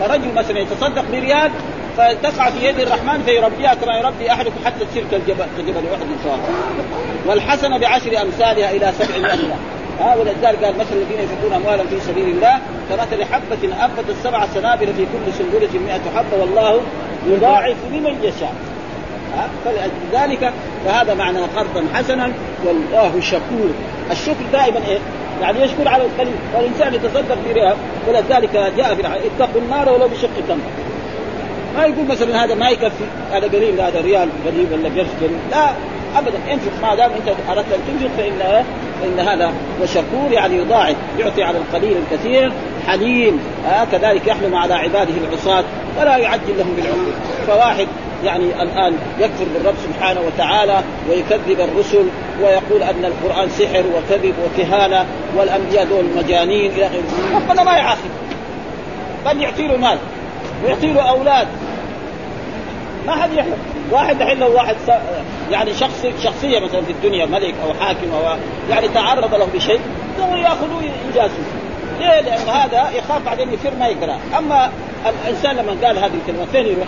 [0.00, 1.50] فرجل مثلا يتصدق بريال
[1.96, 6.38] فتقع في يد الرحمن فيربيها كما يربي أحدكم حتى تصير كالجبل كجبل احد سواء
[7.26, 9.32] والحسنه بعشر أمثالها إلى 700
[10.00, 12.58] ها ولذلك قال مثل الذين ينفقون اموالا في سبيل الله
[12.90, 16.80] كمثل حبة أنبتت سبع سنابل في كل سنبلة 100 حبة والله
[17.26, 18.54] يضاعف لمن يشاء.
[19.64, 20.52] فلذلك
[20.84, 22.32] فهذا معنى قرضا حسنا
[22.64, 23.70] والله شكور.
[24.10, 24.98] الشكر دائما إيه؟
[25.42, 26.34] يعني يشكر على القليل.
[26.54, 27.76] والإنسان يتصدق بريال
[28.08, 30.60] ولذلك جاء في اتقوا النار ولو بشق تمر
[31.76, 35.38] ما يقول مثلا هذا ما يكفي هذا قليل هذا ريال قليل ولا قرش قليل.
[35.50, 35.70] لا
[36.16, 38.64] ابدا انفق ما دام أنت أردت أن تنفق فإن
[39.02, 42.52] فإن هذا وشكور يعني يضاعف يعطي على القليل الكثير
[42.86, 45.64] حليم آه كذلك يحلم على عباده العصاة
[45.98, 47.12] ولا يعجل لهم بالعقوبة
[47.46, 47.86] فواحد
[48.24, 52.06] يعني الآن يكفر بالرب سبحانه وتعالى ويكذب الرسل
[52.42, 58.10] ويقول أن القرآن سحر وكذب وكهانة والأنبياء دول مجانين إلى غيره ربنا ما يعاقب.
[59.26, 59.98] بل يعطي له مال
[60.64, 61.48] ويعطي له أولاد.
[63.06, 63.58] ما حد يحلم.
[63.90, 64.76] واحد الحين لو واحد
[65.50, 68.36] يعني شخص شخصية مثلا في الدنيا ملك أو حاكم أو
[68.70, 69.80] يعني تعرض له بشيء
[70.18, 71.44] يأخذوه يجازوا
[71.98, 74.70] ليه؟ لأن هذا يخاف بعدين يفر ما يقرأ، أما
[75.24, 76.86] الإنسان لما قال هذه الكلمة فين يروح؟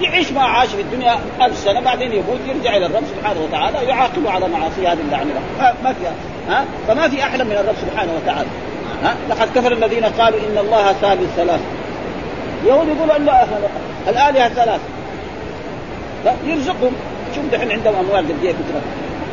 [0.00, 4.30] يعيش ما عاش في الدنيا ألف سنة بعدين يموت يرجع إلى الرب سبحانه وتعالى يعاقبه
[4.30, 5.74] على معاصي هذه اللي عملها.
[5.84, 6.00] ما في
[6.48, 8.48] ها فما في أحلم من الرب سبحانه وتعالى.
[9.02, 11.60] ها لقد كفر الذين قالوا إن الله ثالث ثلاث.
[12.66, 13.28] يهود يقولوا أن
[14.08, 14.80] الآلهة ثلاث.
[16.24, 16.92] لا يرزقهم.
[17.34, 18.80] شوف دحين عندهم أموال قد إيه كثرة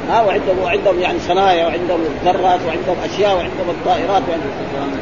[0.10, 5.00] ها وعندهم وعندهم يعني صنايع وعندهم ذرات وعندهم أشياء وعندهم الطائرات وعندهم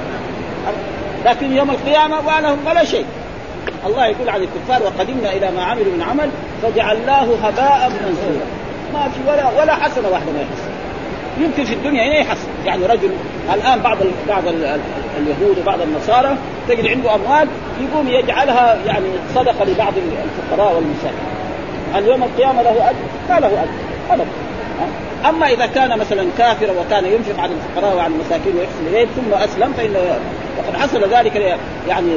[1.26, 3.06] لكن يوم القيامة ما لهم ولا شيء.
[3.86, 6.30] الله يقول عن الكفار وقدمنا إلى ما عملوا من عمل
[6.64, 8.46] فجعلناه هباء منثورا.
[8.94, 10.72] ما في ولا ولا حسنه واحدة ما يحسن.
[11.38, 12.48] يمكن في الدنيا هنا يحسن.
[12.66, 13.10] يعني رجل
[13.54, 14.80] الآن بعض ال بعض ال
[15.18, 16.36] اليهود وبعض النصارى
[16.70, 17.48] تجد عنده أموال
[17.82, 21.28] يقوم يجعلها يعني صدقة لبعض الفقراء والمساكين.
[21.94, 22.96] هل يوم القيامة له أجر؟
[23.30, 23.72] ما له أجر.
[24.12, 24.26] ابدا.
[25.30, 29.74] أما إذا كان مثلا كافرا وكان ينفق على الفقراء وعلى المساكين ويحسن اليهم ثم أسلم
[29.74, 29.96] فان
[30.58, 32.12] وقد حصل ذلك يعني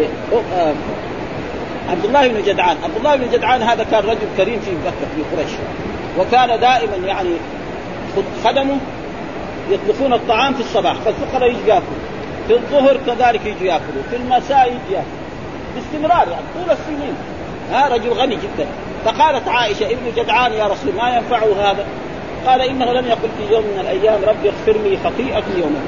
[1.91, 2.77] عبد الله بن جدعان.
[2.85, 5.51] عبد الله بن جدعان هذا كان رجل كريم في مكة في قريش.
[6.19, 7.31] وكان دائما يعني
[8.45, 8.77] خدمه
[9.71, 10.95] يطبخون الطعام في الصباح.
[10.95, 12.01] فالفقراء يجوا ياكلوا.
[12.49, 14.03] في الظهر كذلك يجوا ياكلوا.
[14.11, 15.21] في المساء يجوا ياكلوا.
[15.75, 17.15] باستمرار يعني طول السنين.
[17.73, 18.67] ها رجل غني جدا.
[19.05, 21.85] فقالت عائشة ابن جدعان يا رسول ما ينفعه هذا؟
[22.47, 25.81] قال إنه لم يقل في يوم من الأيام ربي اغفر لي خطيئتي يوما.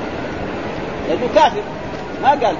[1.08, 1.62] لأنه كافر.
[2.22, 2.56] ما قال.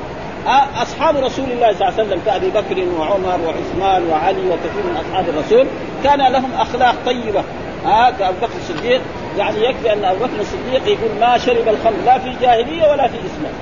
[0.83, 5.29] أصحاب رسول الله صلى الله عليه وسلم كأبي بكر وعمر وعثمان وعلي وكثير من أصحاب
[5.29, 5.67] الرسول
[6.05, 7.43] كان لهم أخلاق طيبة.
[7.85, 9.01] ها كأبو بكر الصديق.
[9.39, 13.17] يعني يكفي أن أبو بكر الصديق يقول ما شرب الخمر لا في الجاهلية ولا في
[13.17, 13.55] إسلام.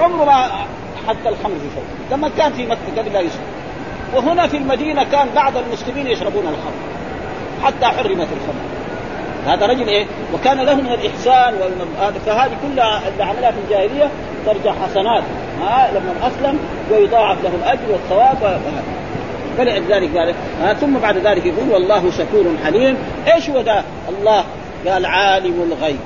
[0.00, 0.48] عمره ما
[1.08, 3.42] حتى الخمر في فوق لما كان في مكة قبل لا يسلم.
[4.14, 6.82] وهنا في المدينة كان بعض المسلمين يشربون الخمر.
[7.64, 8.81] حتى حرمت الخمر.
[9.46, 11.54] هذا رجل إيه؟ وكان له من الإحسان
[12.26, 14.10] فهذه كلها اللي عملها في الجاهلية
[14.46, 15.22] ترجع حسنات.
[15.62, 16.58] ها لما أسلم
[16.90, 18.60] ويضاعف له الأجر والثواب
[19.58, 20.34] فلذلك قال
[20.80, 22.96] ثم بعد ذلك يقول والله شكور حليم.
[23.34, 24.44] إيش هو ذا؟ الله
[24.86, 26.00] قال عالم الغيب.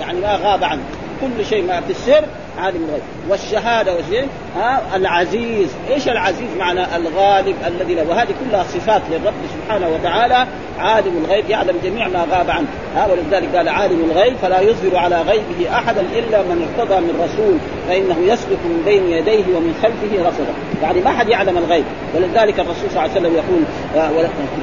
[0.00, 0.82] يعني ما غاب عنه.
[1.20, 2.24] كل شيء ما في السر
[2.58, 5.68] عالم الغيب والشهادة والشيء ها العزيز.
[5.90, 8.08] إيش العزيز؟ معنى الغالب الذي له.
[8.08, 10.46] وهذه كلها صفات للرب سبحانه وتعالى.
[10.78, 12.66] عالم الغيب يعلم جميع ما غاب عنه.
[12.96, 17.58] ها ولذلك قال عالم الغيب فلا يظهر على غيبه أحدا إلا من ارتضى من رسول.
[17.88, 21.84] فإنه يسلك من بين يديه ومن خلفه رصدا يعني ما حد يعلم الغيب.
[22.14, 23.62] ولذلك الرسول صلى الله عليه وسلم يقول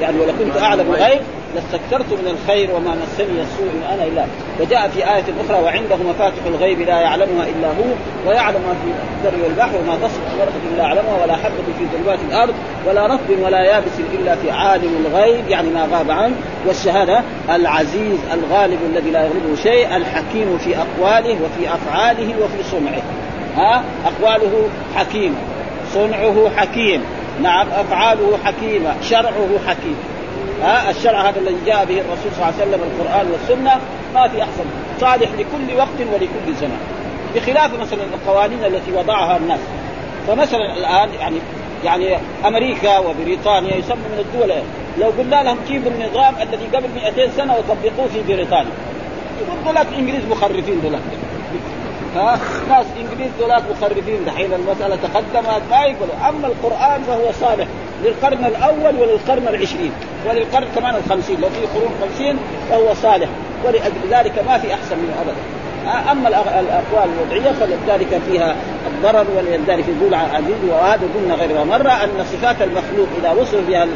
[0.00, 1.20] يعني ولكنت أعلم الغيب
[1.54, 4.24] لاستكثرت من الخير وما مسني السوء إن أنا إلا
[4.60, 7.94] وجاء في آية أخرى وعنده مفاتح الغيب لا يعلمها إلا هو
[8.26, 8.90] ويعلم ما في
[9.28, 12.54] البر والبحر وما تصف ورقة إلا يعلمها ولا حبة في ظلمات الأرض
[12.88, 16.34] ولا رطب ولا يابس إلا في عالم الغيب يعني ما غاب عنه.
[16.66, 23.02] والشهادة العزيز الغالب الذي لا يغلبه شيء الحكيم في أقواله وفي أفعاله وفي صنعه.
[23.56, 25.36] ها؟ أقواله حكيمة
[25.94, 27.02] صنعه حكيم
[27.42, 29.96] نعم أفعاله حكيمة شرعه حكيم.
[30.62, 33.80] ها الشرع هذا الذي جاء به الرسول صلى الله عليه وسلم القرآن والسنة
[34.14, 34.64] ما في أحسن.
[35.00, 36.80] صالح لكل وقت ولكل زمان.
[37.34, 39.60] بخلاف مثلا القوانين التي وضعها الناس.
[40.28, 41.36] فمثلا الآن يعني
[41.84, 44.52] يعني أمريكا وبريطانيا يسموا من الدول
[44.98, 48.72] لو قلنا لهم جيبوا النظام الذي قبل 200 سنة وطبقوه في بريطانيا.
[49.64, 51.00] يقول لك الإنجليز مخرفين دولار
[52.16, 56.28] ها؟ ناس إنجليز دولار مخرفين دحين المسألة تقدمت ما يقولوا.
[56.28, 57.66] أما القرآن فهو صالح
[58.04, 59.92] للقرن الأول وللقرن العشرين
[60.28, 61.40] وللقرن كمان الخمسين.
[61.40, 62.36] لو في قرون خمسين
[62.70, 63.28] فهو صالح
[63.64, 65.40] ولأجل ذلك ما في أحسن منه ابدا.
[66.10, 72.62] أما الأقوال الوضعية فلذلك فيها الضرر ولذلك يقول عزيز وهذا قلنا غير مرة أن صفات
[72.62, 73.86] المخلوق إذا وصف بها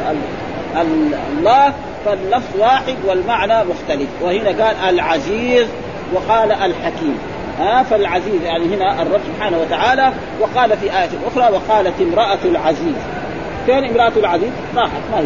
[1.38, 1.72] الله
[2.04, 4.08] فاللفظ واحد والمعنى مختلف.
[4.22, 5.66] وهنا قال العزيز
[6.14, 7.18] وقال الحكيم.
[7.58, 12.96] ها فالعزيز يعني هنا الرب سبحانه وتعالى وقال في آية أخرى وقالت امرأة العزيز.
[13.66, 15.24] فين امرأة العزيز؟ راحت ما هي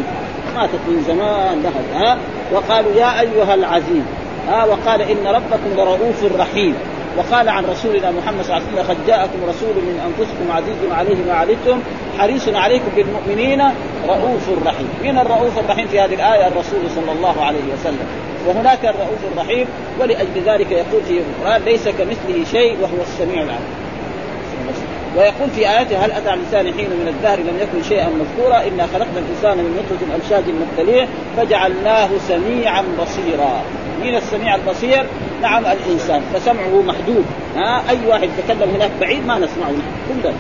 [0.57, 2.19] ماتت من زمان ذهب ها.
[2.53, 4.03] وقالوا يا أيها العزيز
[4.49, 6.75] ها وقال إن ربكم لرؤوف رحيم.
[7.17, 11.25] وقال عن رسولنا محمد صلى الله عليه وسلم قد جاءكم رسول من أنفسكم عزيز عليه
[11.27, 11.81] ما علمتم
[12.19, 13.63] حريص عليكم بالمؤمنين
[14.09, 14.89] رؤوف رحيم.
[15.03, 18.28] من الرؤوف الرحيم في هذه الآية؟ الرسول صلى الله عليه وسلم.
[18.47, 19.67] وهناك الرؤوف الرحيم
[20.01, 23.89] ولأجل ذلك يقول في القرآن ليس كمثله شيء وهو السميع العليم.
[25.17, 29.19] ويقول في آياته هل أتى الإنسان حين من الدهر لم يكن شيئا مذكورا؟ إنا خلقنا
[29.19, 33.63] الإنسان من نطفة أمشاج مبتلية فجعلناه سميعا بصيرا.
[34.03, 35.07] من السميع البصير؟
[35.43, 37.25] نعم الإنسان فسمعه محدود.
[37.57, 39.73] ها أي واحد يتكلم هناك بعيد ما نسمعه
[40.09, 40.35] كلنا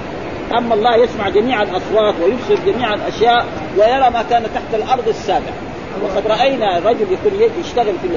[0.58, 5.52] أما الله يسمع جميع الأصوات ويبصر جميع الأشياء ويرى ما كان تحت الأرض السابع.
[6.02, 8.08] وقد رأينا رجل يكون يشتغل في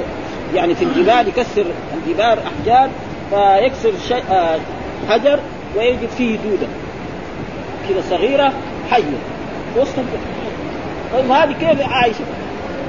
[0.56, 2.90] يعني في الجبال يكسر الجبال أحجار
[3.30, 4.60] فيكسر شيء آه
[5.10, 5.40] حجر
[5.78, 6.68] ويجد فيه دودة
[7.90, 8.54] كذا صغيرة
[8.92, 9.18] حية
[9.78, 9.96] وسط
[11.14, 12.26] طيب هذه كيف عايشة؟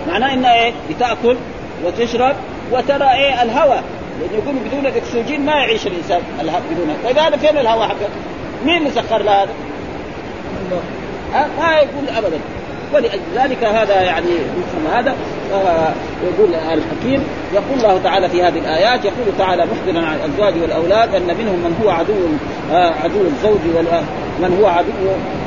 [0.08, 1.36] معناه إنها إيه؟ بتأكل
[1.84, 2.36] وتشرب
[2.72, 3.84] وترى إيه الهواء
[4.20, 8.08] لأنه يقول بدون الاكسجين ما يعيش الإنسان الهواء بدون طيب هذا فين الهواء حقه؟
[8.64, 9.52] مين اللي سخر له هذا؟
[11.58, 12.38] ما يقول ابدا
[12.94, 15.14] ولأجل ذلك هذا يعني يفهم هذا
[16.22, 17.24] يقول الحكيم
[17.54, 21.76] يقول الله تعالى في هذه الآيات يقول تعالى مخبرا عن الأزواج والأولاد أن منهم من
[21.84, 22.14] هو عدو
[22.72, 23.60] آه، عدو الزوج
[24.40, 24.90] من هو عدو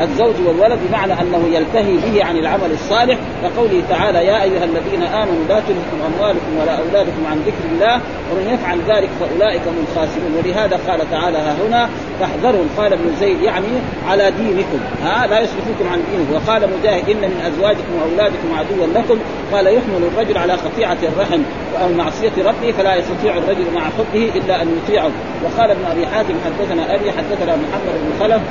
[0.01, 3.17] الزوج والولد بمعنى أنه يلتهي به عن العمل الصالح.
[3.43, 8.53] كقوله تعالى يا أيها الذين آمنوا لا تلهكم أموالكم ولا أولادكم عن ذكر الله ومن
[8.53, 10.35] يفعل ذلك فأولئك هم الخاسرون.
[10.37, 13.67] ولهذا قال تعالى ها هنا فاحذرهم قال ابن زيد يعني
[14.07, 14.79] على دينكم.
[15.03, 19.19] ها لا يصرفوكم عن دينه وقال مجاهد إن من أزواجكم وأولادكم عدوا لكم.
[19.53, 21.41] قال يحمل الرجل على قطيعة الرحم
[21.81, 25.11] أو معصية ربه فلا يستطيع الرجل مع حبه إلا أن يطيعه.
[25.43, 28.41] وقال ابن أبي حاتم حدثنا أبي حدثنا محمد بن خلف.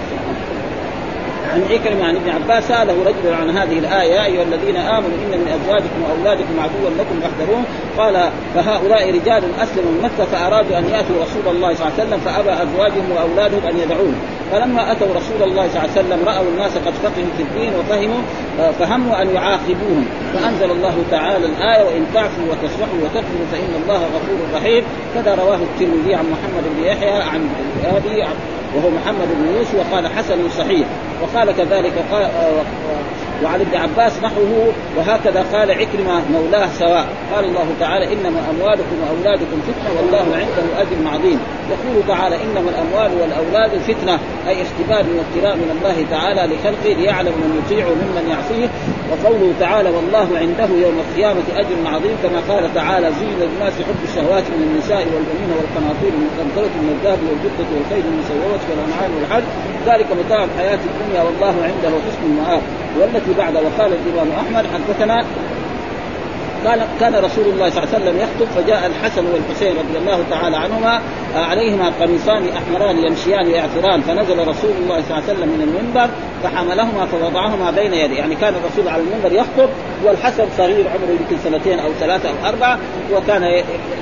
[1.55, 5.41] عن عكرمة عن ابن عباس سأله رجل عن هذه الآية يا أيها الذين آمنوا إن
[5.41, 7.63] من أزواجكم وأولادكم عدوا لكم فاحذروه
[7.99, 12.21] قال فهؤلاء رجال أسلموا من مكة فأرادوا أن يأتوا رسول الله صلى الله عليه وسلم
[12.21, 14.13] فأبى أزواجهم وأولادهم أن يدعوه
[14.53, 18.23] فلما أتوا رسول الله صلى الله عليه وسلم رأوا الناس قد فقهوا في الدين وفهموا
[18.79, 20.07] فهموا أن يعاقبوهم.
[20.35, 26.15] فأنزل الله تعالى الآية وإن تعفوا وتصفحوا وتغفروا فإن الله غفور رحيم كذا رواه الترمذي
[26.15, 27.49] عن محمد بن يحيى عن
[27.97, 28.25] أبي
[28.77, 30.87] وهو محمد بن يوسف وقال حسن صحيح
[31.25, 32.29] وقال كذلك قال
[33.45, 37.07] وعن ابن عباس نحوه وهكذا قال عكرمة مولاه سواء.
[37.35, 41.39] قال الله تعالى إنما أموالكم وأولادكم فتنة والله عنده أجر عظيم.
[41.71, 47.51] يقول تعالى إنما الأموال والأولاد فتنة أي اختبار وابتلاء من الله تعالى لخلقه ليعلم من
[47.61, 48.69] يطيع ممن يعصيه.
[49.11, 54.45] وقوله تعالى والله عنده يوم القيامة أجر عظيم كما قال تعالى زين للناس حب الشهوات
[54.55, 59.45] من النساء والبنين والقناطير المقنطرة من الذهب والفضة والخيل المسومة والأنعام والحج.
[59.87, 62.63] ذلك متاع الحياة الدنيا والله عنده حسن المآب.
[63.01, 65.25] والتي بعد وقال الإمام أحمد حدثنا
[66.65, 70.57] قال كان رسول الله صلى الله عليه وسلم يخطب فجاء الحسن والحسين رضي الله تعالى
[70.57, 71.01] عنهما
[71.37, 76.11] آه، عليهما قميصان أحمران يمشيان يعثران فنزل رسول الله صلى الله عليه وسلم من المنبر
[76.43, 78.17] فحملهما فوضعهما بين يديه.
[78.17, 79.69] يعني كان الرسول على المنبر يخطب
[80.05, 82.79] والحسن صغير عمره يمكن سنتين أو ثلاثة أو أربعة
[83.13, 83.43] وكان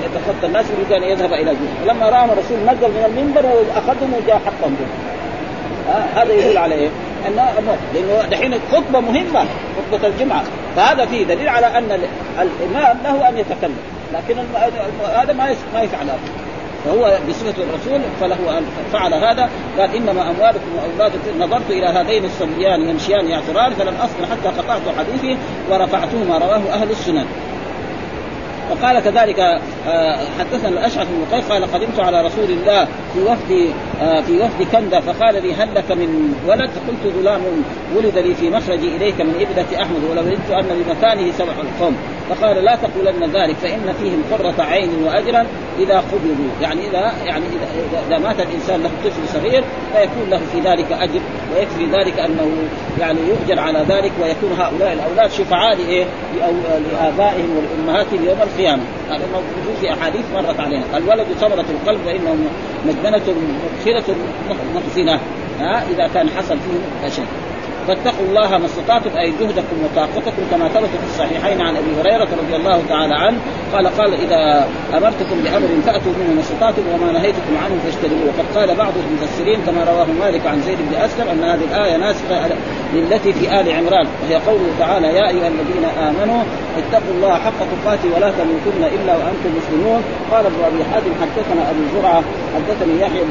[0.05, 4.41] يتخطى الناس وكان أن يذهب إلى جهه فلما راى الرسول نزل من المنبر وأخذهم وجاء
[4.47, 5.32] حطهم آه
[6.15, 6.89] هذا يدل على إيه؟
[7.29, 9.47] انه لأنه دحين خطبة مهمة
[9.93, 10.43] خطبة الجمعة.
[10.77, 12.01] فهذا فيه دليل على أن
[12.41, 13.77] الإمام له أن يتكلم.
[14.15, 14.37] لكن
[15.15, 16.19] هذا ما ما يفعل هذا.
[16.85, 19.51] فهو بصفة الرسول فله أن فعل هذا.
[19.79, 25.37] قال إنما أموالكم وأولادكم نظرت إلى هذين الصبيان يمشيان يعثران فلم أصبر حتى قطعت حديثي
[25.71, 27.27] ورفعتهما رواه أهل السنن.
[28.71, 33.73] وقال كذلك آه، حدثنا الأشعث بن قيس قال قدمت على رسول الله في وفد
[34.03, 37.41] آه، في وفد كندا فقال لي هل لك من ولد؟ فقلت غلام
[37.97, 41.97] ولد لي في مخرجي إليك من ابنة أحمد ولو ردت أن بمكانه سبع القوم.
[42.31, 45.47] فقال لا تقولن ذلك فإن فيهم قرة عين وأجرا
[45.79, 46.51] إذا قبلوا.
[46.61, 51.21] يعني إذا يعني إذا, إذا مات الإنسان له طفل صغير فيكون له في ذلك أجر
[51.55, 52.49] ويكفي ذلك أنه
[53.01, 56.05] يعني يؤجر على ذلك ويكون هؤلاء الأولاد شفعاء لإيه؟
[56.93, 58.83] لآبائهم ولأمهاتهم يوم القيامة.
[59.11, 60.85] هذا موجود في أحاديث مرت علينا.
[60.97, 62.37] الولد ثمرة القلب فإنه
[62.87, 63.23] مجننة
[63.75, 64.17] مدخلة
[64.75, 65.21] محسنة
[65.61, 67.27] ها إذا كان حصل فيه شيء.
[67.89, 72.57] فاتقوا الله ما استطعتم أي جهدكم وطاقتكم كما ثبت في الصحيحين عن أبي هريرة رضي
[72.57, 73.39] الله تعالى عنه.
[73.73, 78.27] قال قال إذا أمرتكم بأمر فأتوا منه ما استطعتم وما نهيتكم عنه فاجتنبوه.
[78.27, 82.49] وقد قال بعض المفسرين كما رواه مالك عن زيد بن أسلم أن هذه الآية ناسخة
[82.95, 84.07] للتي في آل عمران.
[84.23, 86.43] وهي قوله تعالى يا أيها الذين آمنوا
[86.81, 90.01] اتقوا الله حق تقاته ولا تموتن إلا وأنتم مسلمون.
[90.33, 92.23] قال ابن أبي حاتم حدثنا أبو زرعة
[92.55, 93.23] حدثني يحيى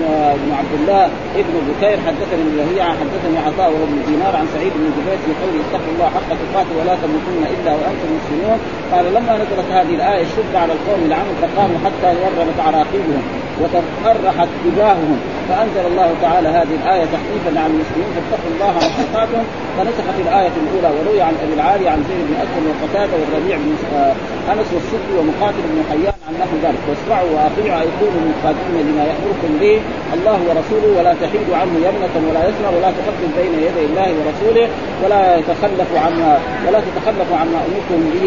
[0.43, 1.03] بن عبد الله
[1.41, 2.59] ابن بكير حدثني ابن
[3.01, 6.95] حدثني عطاء وابن دينار عن سعيد بن جبير في قوله اتقوا الله حق تقاته ولا
[7.03, 8.59] تموتن إلا وأنتم مسلمون.
[8.91, 15.19] قال لما نزلت هذه الآية شد على القوم العمل فقاموا حتى ورمت عراقيبهم وتفرحت جباههم
[15.49, 19.43] فأنزل الله تعالى هذه الآية تخفيفا عن المسلمين فاتقوا الله ما استطعتم.
[19.77, 24.13] فنسخت الآية الأولى وروي عن أبي العالي عن زيد بن أسلم وقتادة والربيع بن آه،
[24.51, 26.81] أنس والسدي ومقاتل بن حيان انه ذلك.
[26.89, 29.77] واسمعوا وأطيعوا أي كونوا مقاتلين لما يأمركم به
[30.15, 34.67] الله ورسوله ولا تحيدوا عنه يمنة ولا يسمع ولا تقدم بين يدي الله ورسوله
[35.03, 36.33] ولا يتخلف عما
[36.67, 38.23] ولا تتخلف عما أمرتم به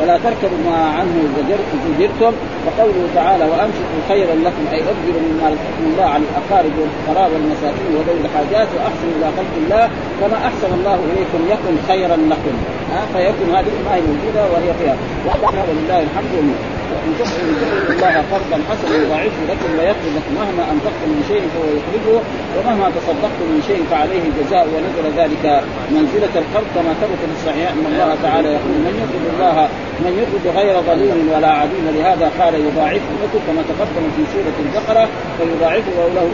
[0.00, 2.32] ولا تركبوا ما عنه زجرتم.
[2.66, 8.20] وقوله تعالى وأنفقوا خيرا لكم أي ابذلوا مما رزقكم الله على الأقارب والفقراء والمساكين وذوي
[8.26, 9.84] الحاجات واحسنوا إلى خلق الله
[10.20, 12.54] كما أحسن الله إليكم يكن خيرا لكم.
[12.92, 14.96] ها فيكن هذه هي موجودة وهي فيها.
[15.68, 16.32] ولله الحمد
[17.06, 20.32] إن تقرضوا الله قرضا حسنا يضاعفه لكم ويغفر لكم.
[20.40, 22.20] مهما أنفقتم من شيء فهو يخرجه
[22.56, 25.44] ومهما تصدقتم من شيء فعليه الجزاء ونزل ذلك
[25.94, 29.68] منزلة القرض كما ثبت في الصحيح إن الله تعالى يقول من يقرض الله
[30.04, 35.08] من يقرض غير ظلوم ولا عديم لهذا قال يضاعفه لكم كما تقدم في سورة البقرة
[35.38, 36.26] فيضاعفه له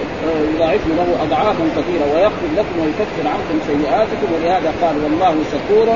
[0.55, 5.87] يضاعفه له اضعافا كثيرة ويغفر لكم ويكفر عنكم سيئاتكم ولهذا قال والله شكور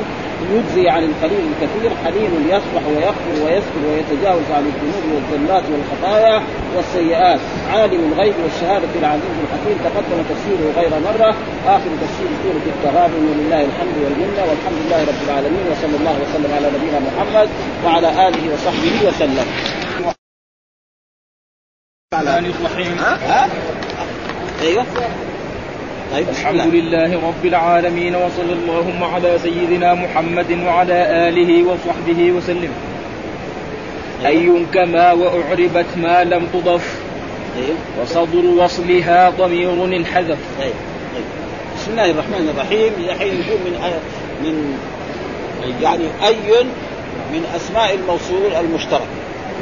[0.55, 6.43] يجزي عن القليل الكثير حليم يصفح ويغفر ويسكر ويتجاوز عن الذنوب والذنات والخطايا
[6.77, 7.41] والسيئات.
[7.73, 11.31] عالم الغيب والشهادة العزيز الحكيم تقدم تفسيره غير مرة.
[11.67, 16.67] آخر تفسير سورة التغابن ولله الحمد والمنة والحمد لله رب العالمين وصلى الله وسلم على
[16.77, 17.49] نبينا محمد
[17.85, 19.47] وعلى آله وصحبه وسلم.
[22.61, 22.99] الرحيم.
[22.99, 23.51] ها؟
[24.63, 24.87] أيوه.
[26.13, 32.73] طيب الحمد لله رب العالمين وصلى اللهم على سيدنا محمد وعلى آله وصحبه وسلم.
[34.27, 36.97] أي كما وأعربت ما لم تضف.
[38.01, 40.39] وصدر وصلها ضمير انحذف.
[41.77, 42.93] بسم الله الرحمن الرحيم.
[42.99, 43.75] الحين نقول من
[44.43, 44.79] من
[45.83, 46.67] يعني أي
[47.33, 49.09] من أسماء الموصول المشترك.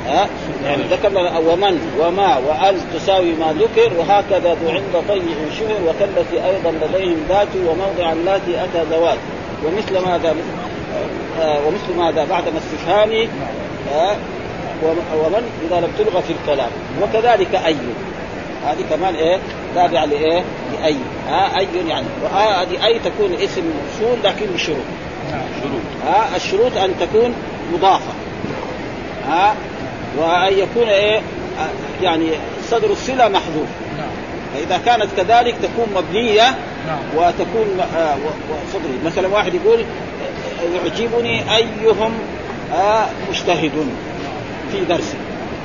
[0.07, 0.29] ها؟
[0.65, 6.87] يعني ذكرنا ومن وما وال تساوي ما ذكر وهكذا ذو عند طيء شهر وكالتي أيضا
[6.87, 9.19] لديهم ذات وموضع اللاتي أتى ذوات.
[9.65, 10.35] ومثل ماذا؟
[11.41, 13.29] آه ومثل ماذا؟ بعد ما استفهامي
[15.15, 16.71] ومن إذا لم تلغى في الكلام.
[17.03, 17.77] وكذلك أي.
[18.67, 19.39] هذه كمان إيه؟
[19.75, 20.97] تابعة لإيه؟ لأي.
[21.29, 22.07] ها؟ أي يعني.
[22.25, 24.77] وهذه أي تكون اسم موصول لكن بشروط
[25.33, 25.83] نعم شروط.
[26.07, 27.35] ها؟ الشروط أن تكون
[27.73, 28.13] مضافة.
[29.29, 29.55] ها؟
[30.19, 31.21] وأن يكون إيه؟
[32.03, 32.31] يعني
[32.71, 33.69] صدر الصلة محذوف.
[33.99, 34.27] نعم.
[34.55, 36.55] فإذا كانت كذلك تكون مبنية
[36.87, 36.99] نعم.
[37.17, 38.17] وتكون آه
[38.73, 39.85] صدر مثلا واحد يقول
[40.75, 42.13] يعجبني أيهم
[42.75, 43.73] آه مجتهد
[44.73, 45.15] في درسه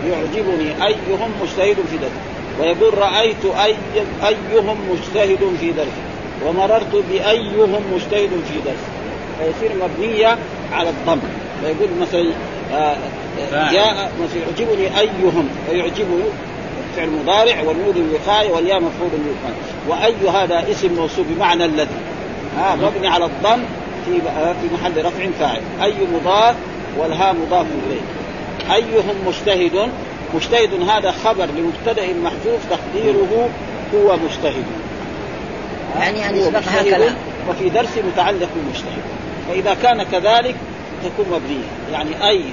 [0.08, 2.22] يعجبني أيهم مجتهد في درسه
[2.60, 3.76] ويقول رأيت أي
[4.28, 6.02] أيهم مجتهد في درسه
[6.46, 8.92] ومررت بأيهم مجتهد في درسه
[9.40, 10.38] فيصير مبنية
[10.74, 11.20] على الضم.
[11.62, 12.26] فيقول مثلا
[12.74, 12.98] آه
[13.72, 16.24] جاء يعجبني أيهم ويعجبني
[16.96, 19.56] فعل مضارع والنور الوقاية والياء مفعول الوقاية
[19.88, 21.96] وأي هذا اسم موصول بمعنى الذي.
[22.58, 23.64] ها مبني على الضم
[24.06, 24.22] في
[24.62, 25.62] في محل رفع فاعل.
[25.84, 26.56] أي مضاف
[26.98, 28.02] والها مضاف إليه.
[28.76, 29.90] أيهم مجتهد.
[30.36, 33.50] مجتهد هذا خبر لمبتدأ محذوف تقديره
[33.96, 34.66] هو مجتهد.
[36.00, 37.16] يعني أن يسبقها كلام
[37.50, 39.04] وفي درس متعلق بالمجتهد.
[39.50, 40.56] فإذا كان كذلك
[41.04, 41.68] تكون مبنية.
[41.92, 42.44] يعني أي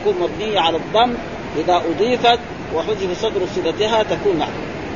[0.00, 1.14] تكون مبنية على الضم
[1.58, 2.38] إذا أضيفت
[2.74, 4.48] وحذف صدر صلتها تكون نعم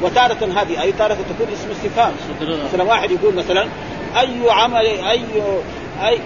[0.03, 2.13] وتارة هذه أي تارة تكون اسم استفهام
[2.65, 3.69] مثلا واحد يقول مثلا
[4.21, 5.25] أي عمل أي
[6.03, 6.19] أي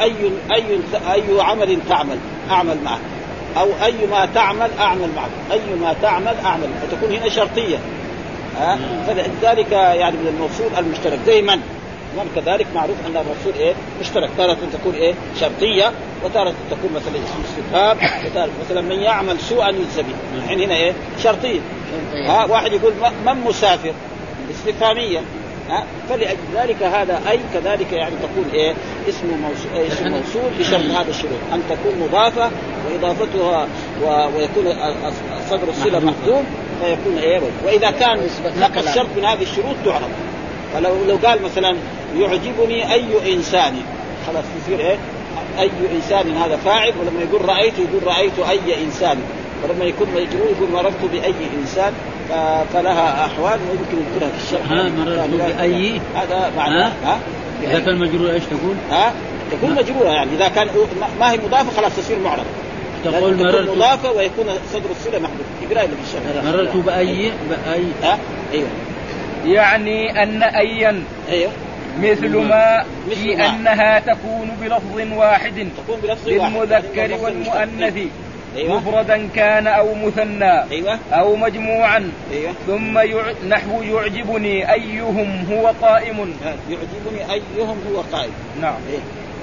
[0.00, 0.14] أي
[0.52, 0.64] أي,
[1.12, 2.18] أي عمل تعمل
[2.50, 3.00] أعمل معك
[3.56, 7.78] أو أي ما تعمل أعمل معك أي ما تعمل أعمل فتكون هنا شرطية.
[8.58, 11.18] ها؟ فلذلك يعني من الموصول المشترك.
[11.26, 11.60] زي من
[12.16, 15.92] من كذلك معروف أن الرسول إيه؟ مشترك تارة تكون إيه؟ شرطية
[16.24, 20.92] وتارة تكون مثلا اسم استفهام وتارة مثلا من يعمل سوءا يجزى به الحين هنا إيه؟
[21.22, 21.60] شرطية
[22.26, 22.92] ها واحد يقول
[23.26, 23.92] من مسافر؟
[24.50, 25.20] استفهامية.
[25.70, 28.74] ها فلأجل ذلك هذا أي كذلك يعني تكون إيه؟
[29.08, 31.38] اسم موصول اسم موصول بشرط هذا الشروط.
[31.52, 32.50] أن تكون مضافة
[32.86, 33.68] وإضافتها
[34.04, 34.06] و...
[34.06, 34.64] ويكون
[35.50, 36.42] صدر الصلة محذوف.
[36.84, 38.28] فيكون إيه؟ وإذا كان
[38.60, 40.08] نقص شرط من هذه الشروط تعرف.
[40.74, 41.76] فلو لو قال مثلا
[42.18, 43.74] يعجبني أي إنسان
[44.26, 44.96] خلاص يصير إيه؟
[45.58, 49.18] أي إنسان هذا فاعل ولما يقول رأيت يقول رأيت أي إنسان
[49.64, 51.92] ولما يكون مجرور يقول مررت بأي إنسان
[52.72, 57.18] فلها أحوال ويمكن يذكرها في الشرح ها مررت بأي؟ هذا معناه ها؟
[57.62, 59.12] إذا كان مجرور إيش تقول؟ ها؟
[59.50, 60.68] تكون مجرورة يعني إذا كان
[61.20, 62.44] ما هي مضافة خلاص تصير معرب
[63.04, 68.18] تقول مررت مضافة ويكون صدر الصلة محذوف اقرا اللي في الشرح مررت بأي؟ بأي؟ ها؟
[68.52, 68.68] أيوه.
[69.46, 71.50] يعني أن ايا أيوه.
[72.02, 73.46] مثل ما في ما.
[73.46, 77.96] أنها تكون بلفظ واحد تكون بلفظ للمذكر والمؤنث.
[78.56, 78.76] أيوه.
[78.76, 80.70] مفردا كان أو مثنى.
[80.70, 80.98] أيوه.
[81.12, 82.10] أو مجموعا.
[82.32, 82.52] أيوه.
[82.66, 83.24] ثم يع...
[83.48, 86.34] نحو يعجبني أيهم هو قائم.
[86.70, 88.30] يعجبني أيهم هو قائم.
[88.60, 88.74] نعم.
[88.92, 88.98] إيه.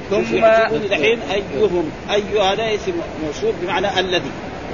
[0.09, 1.91] ثم يعجبني دحين أيهم.
[2.13, 2.93] اي هذا اسم
[3.25, 4.31] موصول بمعنى الذي.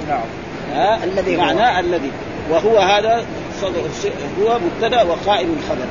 [0.08, 0.98] نعم.
[1.04, 1.36] الذي.
[1.36, 2.10] معناه الذي.
[2.50, 3.24] وهو هذا
[3.60, 4.06] صدر الس-
[4.42, 5.86] هو مبتدأ وقائم الخبر.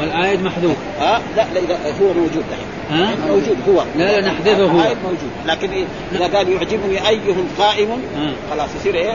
[0.00, 0.76] والعائد محذوف.
[1.00, 3.82] ها؟ لا لا إذا هو موجود دحين ها؟ موجود هو.
[3.98, 4.68] لا لا نحذفه هو.
[5.04, 5.30] موجود.
[5.46, 8.32] لكن إيه؟ إذا قال يعجبني أيهم قائم ها.
[8.50, 9.12] خلاص يصير إيه؟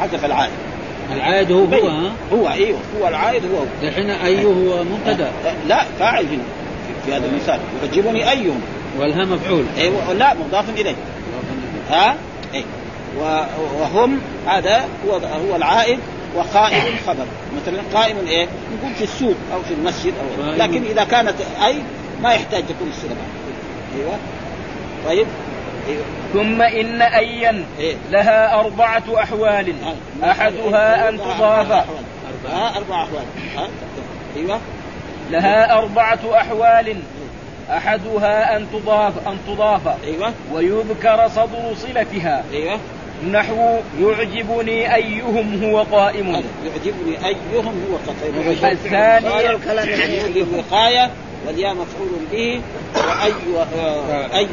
[0.00, 0.52] حذف العائد.
[1.14, 5.30] العائد هو هو ها؟ هو أيوه هو العائد هو دحين اي هو مبتدأ.
[5.68, 6.42] لا فاعل هنا.
[7.06, 7.60] في- هذا المثال.
[7.82, 8.60] يعجبني أيهم.
[8.98, 9.64] والها مفعول.
[9.78, 10.94] أيوه لا مضاف إليه.
[11.90, 12.16] ها؟
[12.54, 12.64] اي و-
[13.80, 15.98] وهم هذا هو هو العائد
[16.36, 17.26] وقائم الخبر.
[17.56, 18.46] مثلا قائم إيه؟
[18.78, 20.62] نقول في السوق أو في المسجد أو قائم.
[20.62, 21.74] لكن إذا كانت أي
[22.22, 23.16] ما يحتاج تكون الصله
[23.98, 24.18] أيوه.
[25.06, 25.26] طيب.
[25.88, 26.04] أيوه.
[26.32, 27.96] ثم إن ايا إيه.
[28.10, 29.74] لها أربعة أحوال.
[30.22, 30.30] ها.
[30.30, 31.72] أحدها أن تضاف.
[32.48, 33.24] ها أربع أحوال.
[33.56, 33.68] ها
[34.36, 34.60] أيوه.
[35.30, 36.96] لها أربعة أحوال.
[37.70, 40.04] أحدها أن تضاف أن تضاف.
[40.04, 40.32] أيوه.
[40.52, 42.44] ويذكر صدر صلتها.
[42.52, 42.78] أيوه.
[43.32, 46.42] نحو يعجبني أيهم هو قائم.
[46.66, 51.10] يعجبني أيهم هو قطعي الثاني الكلام يعني للوقاية
[51.46, 52.60] والياء مفعول به
[52.96, 53.32] وأي
[54.38, 54.46] أي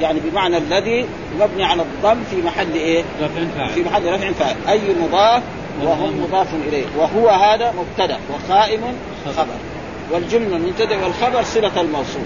[0.00, 1.06] يعني بمعنى الذي
[1.40, 3.70] مبني على الضم في محل إيه؟ رفع فاعل.
[3.70, 4.56] في محل رفع فاعل.
[4.68, 5.42] أي مضاف
[5.82, 6.46] وهم مضاف.
[6.68, 6.84] إليه.
[6.96, 8.80] وهو هذا مبتدأ وقائم
[9.36, 9.46] خبر.
[10.12, 12.22] والجملة المبتدأ والخبر صلة الموصول.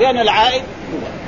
[0.00, 0.62] لأن العائد
[0.92, 1.25] هو.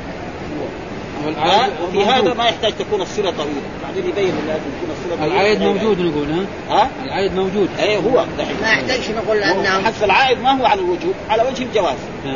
[1.83, 2.35] وفي هذا.
[2.35, 3.61] ما يحتاج تكون الصلة طويلة.
[3.83, 5.35] بعدين يبين لازم تكون الصلة طويلة.
[5.35, 7.69] العائد موجود نقول ها؟ ها؟ العائد موجود.
[7.79, 8.25] اي هو.
[8.62, 11.97] ما يحتاجش نقول انهم حذف العائد ما هو على الوجوب على وجه الجواز.
[12.25, 12.35] ها.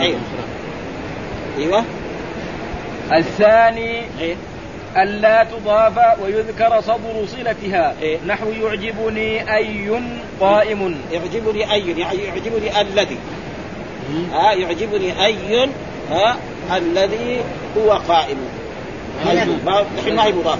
[0.00, 0.18] أيوه.
[1.58, 1.84] أيوه.
[3.12, 4.36] الثاني إيه.
[4.96, 7.94] ألا تضاف ويذكر صدر صلتها.
[8.02, 8.18] إيه.
[8.26, 10.00] نحو يعجبني أي
[10.40, 10.96] قائم.
[11.12, 13.18] يعجبني أي يعني يعجبني الذي.
[14.32, 15.68] ها يعجبني أي
[16.10, 16.36] ها
[16.76, 17.40] الذي
[17.78, 18.36] هو قائم.
[19.30, 19.36] أي.
[19.66, 20.58] ما- الحين ما هي مضاف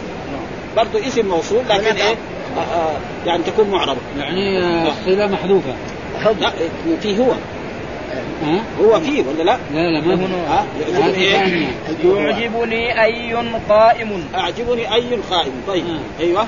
[0.77, 2.15] برضه اسم موصول لكن إيه؟
[2.57, 2.93] آه آه
[3.27, 4.59] يعني تكون معربه يعني
[4.89, 5.75] الصله محذوفة.
[6.41, 6.53] لا
[7.01, 7.33] في هو.
[8.45, 12.21] ها؟ هو فيه ولا لا؟ لا لا ما ها؟ يعجبني هذه إيه؟ ثانية.
[12.21, 13.35] يعجبني أي
[13.69, 14.25] قائم.
[14.35, 15.53] اعجبني أي قائم.
[15.69, 15.85] طيب.
[16.21, 16.47] أيوه.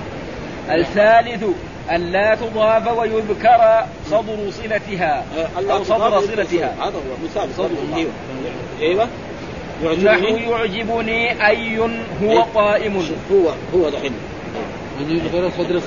[0.71, 1.45] الثالث
[1.93, 6.75] ألا تضاف ويذكر صدر صلتها آه، أو صدر صلتها.
[6.81, 7.71] هذا هو مثال صدر.
[8.81, 9.09] أيوه.
[9.83, 11.89] أيوه نحو يعجبني يعجبني أي هو
[12.23, 12.47] إيه.
[12.55, 12.97] قائم.
[13.33, 14.13] هو هو دحين.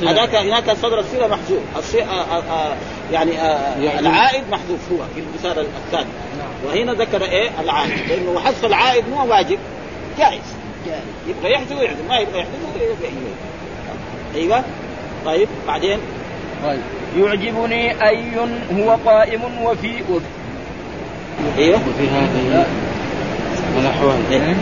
[0.09, 1.59] هذاك هناك صدر الصله محذوف.
[2.01, 2.75] آه آه آه
[3.11, 6.09] يعني آه يعني- العائد محذوف هو في المثال الثاني.
[6.65, 7.91] وهنا ذكر إيه؟ العائد.
[8.09, 9.59] لأنه حذف العائد مو واجب.
[10.19, 10.41] جائز.
[11.27, 12.09] يبغى يحذف ويحذف.
[12.09, 13.01] ما يبغى يحذف
[14.35, 14.63] أيوه.
[15.25, 15.99] طيب بعدين؟
[16.63, 16.79] طيب.
[17.17, 18.23] يعجبني أي
[18.73, 20.25] هو قائم وفي وفي
[21.57, 21.79] أيوه.
[21.89, 22.65] وفي هذه
[23.79, 24.15] الأحوال.
[24.31, 24.55] إيه.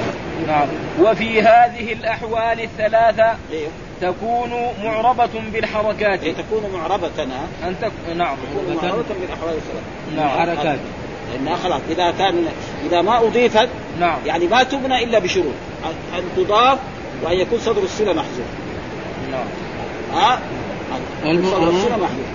[0.48, 0.68] نعم.
[1.02, 3.70] وفي هذه الأحوال الثلاثة أيوه
[4.02, 4.52] تكون
[4.84, 6.24] معربة بالحركات.
[6.24, 7.08] إيه تكون معربة.
[7.18, 7.92] ها أن تك...
[8.18, 8.36] نعم.
[8.38, 9.84] تكون معربة بالأحوال الثلاث
[10.16, 10.30] نعم.
[10.30, 10.80] حركات.
[11.34, 12.46] لانها خلاص إذا كان
[12.86, 14.18] إذا ما أضيفت نعم.
[14.26, 15.54] يعني ما تبنى إلا بشروط.
[15.86, 16.78] ان أن تضاف
[17.24, 18.46] وأن يكون صدر الصله محذوف.
[19.32, 19.46] نعم.
[20.22, 20.40] ها؟
[21.26, 22.26] الم- صدر الصله محذوف.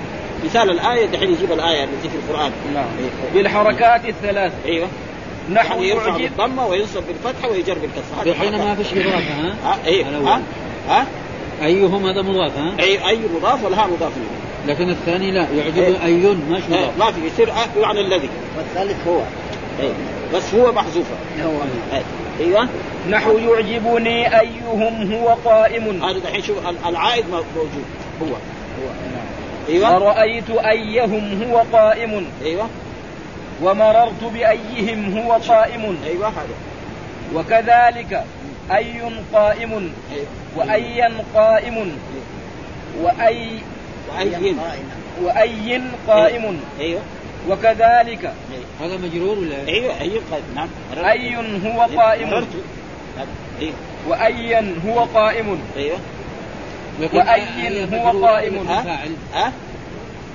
[0.45, 2.51] مثال الآية دحين يجيب الآية التي في القرآن.
[2.75, 2.85] نعم.
[2.99, 3.35] إيه.
[3.35, 4.89] بالحركات الثلاث أيوه.
[5.53, 6.23] نحو يعني يرفع يعجب.
[6.23, 8.23] بالضمة وينصب بالفتحة ويجر بالكسرة.
[8.23, 8.75] هذه دحين ما.
[8.75, 10.09] فيش اضافه ها؟ ها؟ إيه.
[10.09, 10.27] الأول.
[10.27, 10.41] ها؟
[10.89, 11.07] ها؟
[11.63, 16.05] ايهم هذا مضاف ها؟ اي أي مضاف ولها مضاف اليه لكن الثاني لا يعجب إيه.
[16.05, 16.15] اي
[16.51, 18.29] ماش إيه، مضاف؟ ما في يصير آه يعني الذي.
[18.59, 19.21] والثالث هو.
[19.81, 19.93] إيه.
[20.35, 21.15] بس هو محذوفة.
[21.45, 21.51] هو
[21.93, 22.03] إيه.
[22.41, 22.69] أيوه.
[23.11, 26.05] نحو يعجبني أيهم هو قائم.
[26.05, 27.85] هذا دحين شوف ال- العائد مو- موجود.
[28.23, 28.27] هو.
[28.27, 28.91] هو
[29.69, 29.99] أيوه.
[29.99, 32.27] فرأيت أيهم هو قائم.
[32.45, 32.67] أيوه.
[33.63, 35.99] ومررت بأيهم هو قائم.
[36.07, 36.55] أيوه هذا.
[37.35, 38.25] وكذلك
[38.71, 39.01] أي
[39.33, 39.93] قائم
[40.57, 41.93] وأيا قائم
[43.03, 43.59] وأي
[44.09, 44.55] وأي
[45.23, 46.61] وأي قائم.
[46.81, 47.01] أيوه.
[47.49, 48.33] وكذلك
[48.81, 50.45] هذا مجرور ولا؟ أيوه أيوه قائم.
[50.55, 50.69] نعم.
[51.05, 51.37] أي
[51.67, 52.31] هو قائم.
[52.31, 52.47] مررت.
[53.61, 53.75] أيوه
[54.09, 55.59] وأيا هو قائم.
[55.77, 55.99] أيوه.
[57.01, 58.67] لكن وأي هو قائم.
[59.35, 59.53] ها؟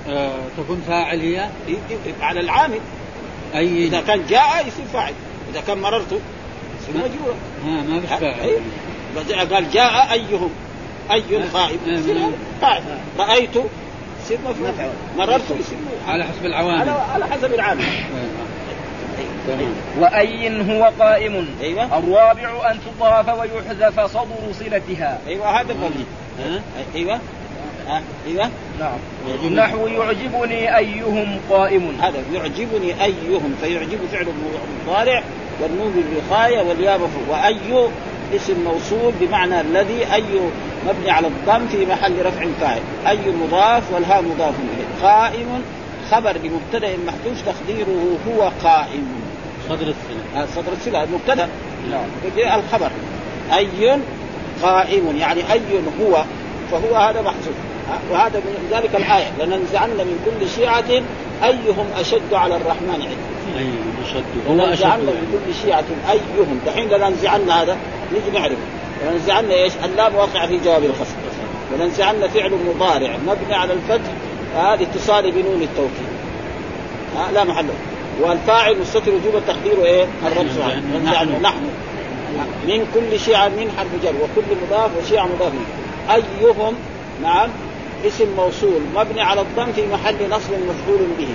[0.08, 2.80] آه تكون فاعل هي إيه- إيه، على العامل.
[3.54, 5.12] أي إذا كان جاء يصير فاعل.
[5.52, 6.20] إذا كان مررت
[6.82, 7.34] يصير ما- مجرور.
[7.64, 8.24] ها ما؟ فاعل.
[8.40, 8.60] أيوه.
[9.16, 10.50] بس قال جاء أيهم
[11.12, 11.20] أي
[11.54, 11.90] قائم آه.
[11.90, 12.82] يصير هذا فاعل.
[13.18, 13.50] رأيت
[14.24, 14.90] يصير مفعول.
[15.16, 15.78] مررت يصير
[16.08, 16.88] على حسب العوامل.
[17.14, 17.84] على حسب العامل.
[19.46, 19.74] تمام.
[19.98, 21.98] وأي هو قائم؟ أيوه.
[21.98, 25.18] الرابع أن تضاف ويحذف صدر صلتها.
[25.26, 25.74] أيوه هذا
[26.38, 26.60] ها
[26.94, 27.18] أيوه.
[27.88, 28.98] ها؟ أيوه نعم.
[29.54, 31.96] نحو يعجبني أيهم قائم.
[32.02, 34.26] هذا يعجبني أيهم فيعجب فعل
[34.86, 35.22] مضارع
[35.62, 37.88] والنون بالوقايه والياء وأي
[38.36, 40.24] اسم موصول بمعنى الذي أي
[40.88, 42.80] مبني على الضم في محل رفع فاعل.
[43.06, 45.08] أي مضاف والهاء مضاف إليه.
[45.08, 45.62] قائم
[46.10, 49.06] خبر لمبتدأ محذوف تقديره هو قائم.
[49.68, 51.48] صدر السنة هذا صدر الصله المبتدأ.
[51.90, 52.58] نعم.
[52.58, 52.90] الخبر.
[53.56, 53.98] أي
[54.62, 55.60] قائم يعني أي
[56.00, 56.24] هو
[56.70, 57.73] فهو هذا محذوف.
[58.10, 61.02] وهذا من ذلك الآية لننزعن من كل شيعة
[61.44, 63.68] أيهم أشد على الرحمن عدا اي
[64.04, 64.24] أشد.
[64.48, 64.86] هو أشد.
[64.86, 66.60] من كل شيعة أيهم.
[66.66, 67.76] دحين لننزعن هذا
[68.12, 68.58] نيجي نعرف.
[69.02, 71.16] ولننزعن إيش؟ اللام واقع في جواب الخصم.
[71.72, 74.12] ولننزعن فعل مضارع مبني على الفتح
[74.56, 76.08] هذا اتصال بنون التوكيد.
[77.16, 77.66] ها لا محل.
[78.20, 80.58] والفاعل مستتر وجوبا تقديره إيه؟ الرمز
[81.04, 81.42] نحن.
[81.42, 81.68] نحن.
[82.68, 84.14] من كل شيعة من حرف جر.
[84.22, 85.52] وكل مضاف وشيعة مضاف.
[86.10, 86.74] أيهم
[87.22, 87.50] نعم
[88.06, 91.28] اسم موصول مبني على الضم في محل نصب مفعول به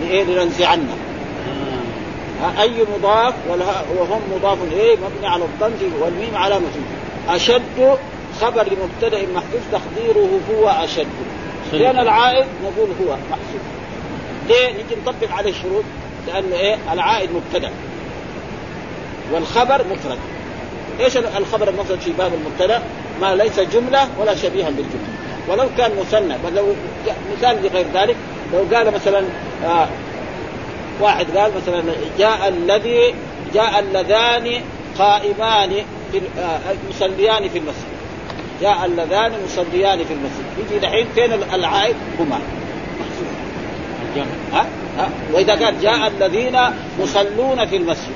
[0.00, 0.88] لإيه؟ لننزعن.
[2.60, 3.34] أي مضاف
[3.98, 6.66] وهم مضاف إليه مبني على الضم في- والميم علامة.
[7.28, 7.62] أشد
[8.40, 11.06] خبر لمبتدأ محذوف تقديره هو أشد.
[11.72, 13.62] لأن العائد نقول هو محذوف.
[14.48, 15.84] ليه؟ نجي نطبق عليه الشروط
[16.26, 17.70] لأنه إيه؟ العائد مبتدأ.
[19.32, 20.18] والخبر مفرد.
[21.00, 22.82] إيش الخبر المفرد في باب المبتدأ؟
[23.20, 25.13] ما ليس جملة ولا شبيها بالجملة.
[25.48, 26.74] ولو كان مثنى بل لو
[27.36, 28.16] مثال لغير ذلك
[28.52, 29.22] لو قال مثلا
[29.64, 29.88] آه
[31.00, 31.82] واحد قال مثلا
[32.18, 33.14] جاء الذي
[33.54, 34.60] جاء اللذان
[34.98, 35.70] قائمان
[36.12, 36.58] في آه
[36.90, 37.94] مصليان في المسجد.
[38.60, 40.44] جاء اللذان مصليان في المسجد.
[40.58, 42.38] يجي دحين فين العائد؟ هما.
[44.52, 44.66] ها؟
[44.98, 46.58] ها؟ وإذا قال جاء الذين
[47.00, 48.14] مصلون في المسجد.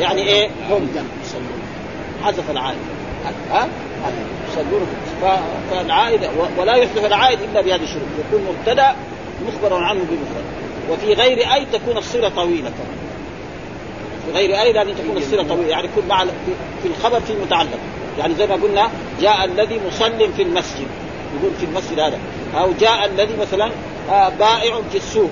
[0.00, 0.88] يعني إيه؟ هم.
[1.24, 1.62] يصلون
[2.24, 2.78] حذف العائد.
[3.52, 3.68] ها؟
[5.70, 6.20] فالعائد
[6.58, 8.02] ولا يحذف العائد إلا بهذه الشروط.
[8.28, 8.94] يكون مبتدأ
[9.48, 10.44] مخبر عنه بمفرد
[10.90, 12.70] وفي غير أي تكون الصلة طويلة.
[14.26, 15.68] في غير أي لازم تكون الصلة طويلة.
[15.68, 16.24] يعني يكون مع
[16.82, 17.78] في- الخبر في متعلق
[18.18, 18.88] يعني زي ما قلنا
[19.20, 20.86] جاء الذي مسلم في المسجد.
[21.40, 22.18] يقول في المسجد هذا.
[22.54, 23.70] أو جاء الذي مثلا
[24.10, 25.30] آه، بائع في السوق.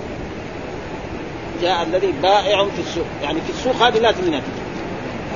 [1.62, 3.04] جاء الذي بائع في السوق.
[3.22, 4.40] يعني في السوق هذه لازم تجي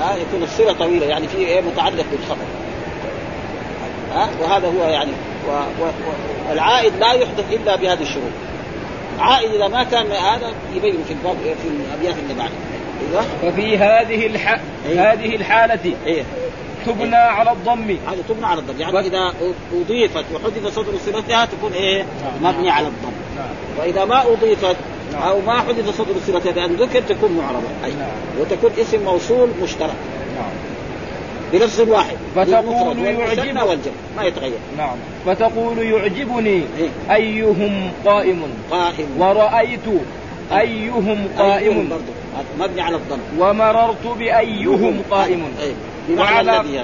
[0.01, 1.07] ها يكون الصلة طويلة.
[1.07, 2.45] يعني في إيه متعلق بالخبر.
[4.13, 5.11] ها؟ وهذا هو يعني
[5.49, 5.87] و و
[6.51, 8.33] والعائد لا يحدث إلا بهذه الشروط.
[9.19, 12.53] عائد إذا ما كان هذا يبين في الباب في الأبيات اللي بعده.
[13.13, 13.23] أيوه.
[13.53, 14.61] ففي هذه الح...
[14.89, 15.13] إيه.
[15.13, 16.23] هذه الحالة إيه
[16.87, 17.97] تبنى على الضم.
[18.07, 18.81] هذا تبنى على الضم.
[18.81, 19.33] يعني بس- إذا
[19.75, 22.05] أضيفت وحذف صدر صلتها تكون إيه؟
[22.43, 23.13] مبني على الضم.
[23.79, 24.77] وإذا ما أضيفت
[25.13, 25.23] نعم.
[25.23, 27.91] أو ما حذف صدر صلتها بان ذكر تكون معربه أي.
[27.91, 28.09] نعم.
[28.41, 29.95] وتكون اسم موصول مشترك.
[30.37, 30.51] نعم.
[31.53, 34.53] بلفظ واحد فتقول بالمفرد والمثنى يعجب- والجمع ما يتغير.
[34.79, 34.97] نعم.
[35.27, 37.15] فتقول يعجبني إيه.
[37.17, 38.43] أيهم قائم.
[38.71, 39.07] قائم.
[39.19, 39.81] ورأيت
[40.53, 42.13] أيهم قائم برضو.
[42.61, 45.43] مبني على الضم ومررت بأيهم قائم.
[45.63, 45.73] أي.
[46.09, 46.79] بمعنى وعلى- الذي؟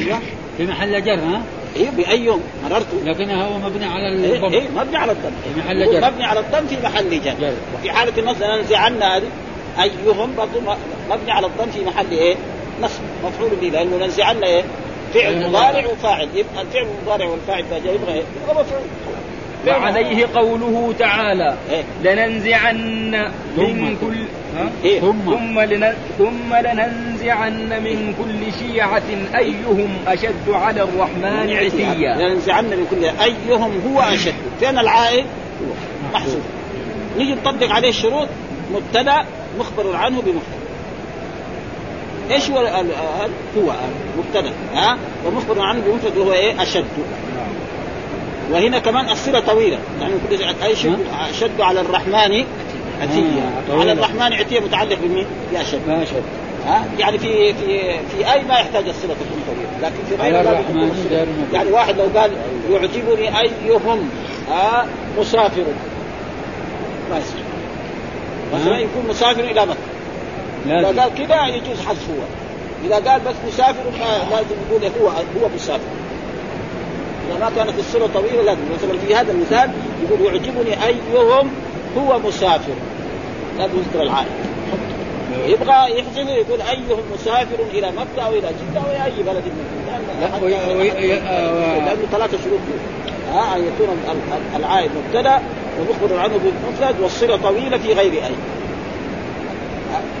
[0.00, 0.18] أيوه.
[0.56, 1.42] في محل جر ها؟
[1.76, 2.40] أيوه بأيهم.
[2.64, 2.86] مررت.
[3.04, 6.10] لكنها هو مبني على إيه الضم إيه مبني على الضم في محل جر.
[6.10, 7.52] مبني على الضم في محل جر.
[7.74, 9.22] وفي حالة النصب ننزعن هذه.
[9.82, 10.60] أيهم برضو
[11.10, 12.36] مبني على الضم في محل إيه؟
[12.82, 14.62] نصب مفعول به لأنه ننزعن إيه؟
[15.14, 15.86] فعل مضارع.
[15.86, 18.82] وفاعل يبقى الفعل المضارع والفاعل اذا جاء يبغى إيه؟ يبغى مفعول
[19.66, 21.82] وعليه قوله تعالى إيه.
[22.04, 23.10] لننزعن
[23.56, 23.96] من.
[24.00, 24.16] كل
[24.56, 25.94] ها؟ إيه؟ ثم ثم لن...
[26.18, 29.02] ثم لننزعن من كل شيعة
[29.38, 35.24] أيهم أشد على الرحمن عتيا ننزعن من كل أيهم هو أشد فين العائد؟
[36.12, 36.42] محذوف
[37.18, 38.28] نيجي نطبق عليه الشروط
[38.74, 39.24] مبتدأ
[39.58, 40.59] مخبر عنه بمفرد
[42.30, 42.58] إيش هو
[43.56, 43.72] هو
[44.18, 46.84] مبتدأ؟ ها؟ ومخبر عنه بمفرد وهو إيه؟ أشد.
[48.52, 49.78] وهنا كمان الصلة طويلة.
[50.00, 50.96] يعني كل أي شيء
[51.30, 52.44] أشد على الرحمن
[53.68, 53.80] طويلة.
[53.80, 55.80] على الرحمن عتيا متعلق بمين؟ بأشد.
[55.88, 56.22] ما شد
[56.66, 59.70] ها؟ يعني في في في أي ما يحتاج الصلة تكون طويلة.
[59.82, 61.26] لكن في غير.
[61.52, 62.30] يعني واحد لو قال
[62.70, 64.10] يعجبني أيهم
[64.50, 64.86] ها؟
[65.18, 65.64] مسافر.
[67.10, 67.42] ما يصير.
[68.54, 69.78] مثلا يكون مسافر إلى مكة.
[70.66, 72.22] إذا قال كذا يجوز حذف هو.
[72.86, 75.80] إذا قال بس مسافر ما لازم يقول هو هو مسافر.
[77.30, 78.60] إذا ما كانت الصله طويلة لازم.
[78.74, 79.70] مثلا في هذا المثال
[80.08, 81.50] يقول يعجبني أيهم
[81.98, 82.72] هو مسافر.
[83.58, 84.28] لازم يذكر العائد
[85.46, 89.64] يبغى يحزنه يقول أيهم مسافر إلى مكة أو إلى جدة أو إلى أي بلد من
[90.20, 92.60] لا وي- وي- آه، لأنه ثلاثة شروط.
[93.32, 95.40] ها ان يكون ال- ال- العائد مبتدأ
[95.80, 98.30] ومخبر عنه بالمفرد والصله طويلة في غير أي.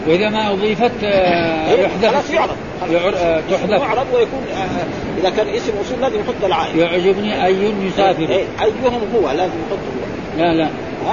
[0.06, 2.56] وإذا ما أضيفت آه، إيه، يحذف خلاص يعرف.
[2.90, 3.70] يعر- آه، تحذف.
[3.80, 6.76] معرب ويكون آه، إذا كان اسم موصول لازم يحط العائد.
[6.76, 8.28] يعجبني أي يسافر.
[8.28, 10.38] إيه، أيهم هو لازم يحط هو.
[10.38, 10.68] لا لا؟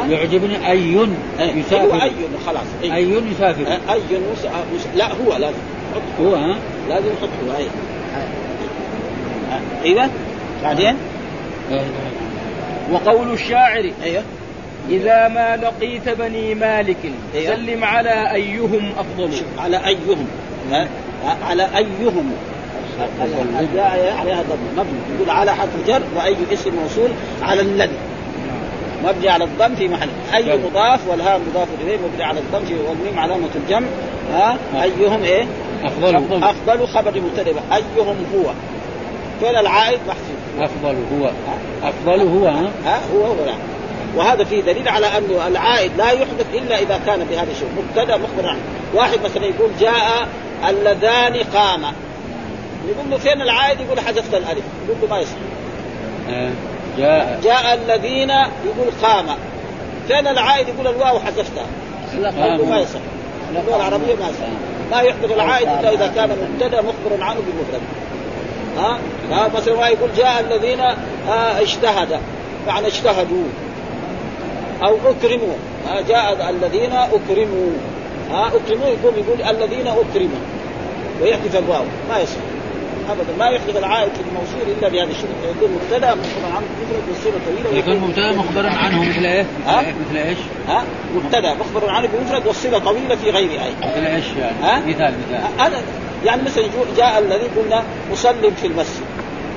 [0.09, 0.71] يعجبني
[1.39, 2.03] إيه، هو يسافر.
[2.03, 2.11] أي
[2.45, 2.91] خلاص أي.
[3.31, 3.61] يسافر.
[4.75, 4.87] مس...
[4.95, 5.57] لا هو لازم
[6.21, 6.35] هو.
[6.35, 6.57] ها؟
[6.89, 7.63] لازم يحط هو اي
[9.51, 10.09] آه، أيوه
[10.63, 10.95] بعدين؟
[11.71, 11.81] إيه.
[12.91, 14.23] وقول الشاعر أيوه
[14.89, 16.97] إذا ما لقيت بني مالك
[17.35, 17.55] أيوه.
[17.55, 19.33] سلم على أيهم أفضل.
[19.33, 20.27] شوف على أيهم.
[20.71, 20.87] ها؟
[21.49, 22.31] على أيهم.
[23.59, 27.09] الجاء عليها ضم مبني يقول على حرف جر وأي اسم موصول
[27.41, 27.97] على الذي
[29.03, 30.09] مبني على الضم في محل.
[30.35, 30.57] أي جر.
[30.57, 33.87] مضاف والهاء مضاف إليه مبني على الضم في والميم علامة الجمع
[34.33, 35.45] ها؟ أيهم إيه؟
[35.83, 36.43] أفضل.
[36.43, 36.87] أفضل.
[36.87, 38.51] خبر مبتدا أيهم هو.
[39.39, 40.71] فين العائد محذوف.
[40.71, 41.31] أفضل هو.
[41.83, 43.53] أفضل هو ها؟ هو هو لا.
[44.15, 48.49] وهذا فيه دليل على أنه العائد لا يحدث إلا إذا كان بهذا الشيء مبتدأ مخبر
[48.49, 48.61] عنه.
[48.93, 50.27] واحد مثلا يقول جاء
[50.69, 51.93] اللذان قاما
[52.87, 54.63] يقول له فين العائد؟ يقول حذفت الألف.
[54.87, 55.37] يقول له ما يصح.
[56.29, 56.51] آه،
[56.97, 57.39] جاء.
[57.43, 59.25] جاء الذين يقول قام.
[60.07, 61.65] فين العائد؟ يقول الواو حذفتها.
[62.13, 62.99] يقول له ما يصح.
[63.49, 64.47] اللغة العربية ما يصح.
[64.91, 67.81] ما يحدث العائد إلا إذا كان مبتدأ مخبر عنه بالمفرد
[68.77, 68.99] ها؟
[69.31, 70.79] ها مثلا ما يقول جاء الذين
[71.29, 72.19] آه، اجتهد.
[72.67, 73.43] معنى اجتهدوا.
[74.83, 75.55] أو أكرموا.
[75.87, 77.71] ها جاء الذين أكرموا.
[78.31, 80.41] ها أكرموا يقول يقول الذين أكرموا.
[81.21, 82.37] ويحذف الواو ما يصح
[83.09, 83.37] ابدا.
[83.39, 87.97] ما يحدث العائد للموصول إلا بهذا الشيء يكون مبتدأ مخبر عنه مفرد والصورة طويله يكون
[87.97, 90.83] مبتدأ مخبرا عنه مثل إيه؟ ها؟ مثل إيش؟ ها؟
[91.15, 93.73] مبتدأ مخبر عنه بمفرد والصله طويله في غير أي.
[93.81, 95.59] مثل إيش يعني؟ ها؟ مثال مثال.
[95.59, 95.81] هذا
[96.25, 96.63] يعني مثلا
[96.97, 99.03] جاء الذي قلنا مصلي في المسجد.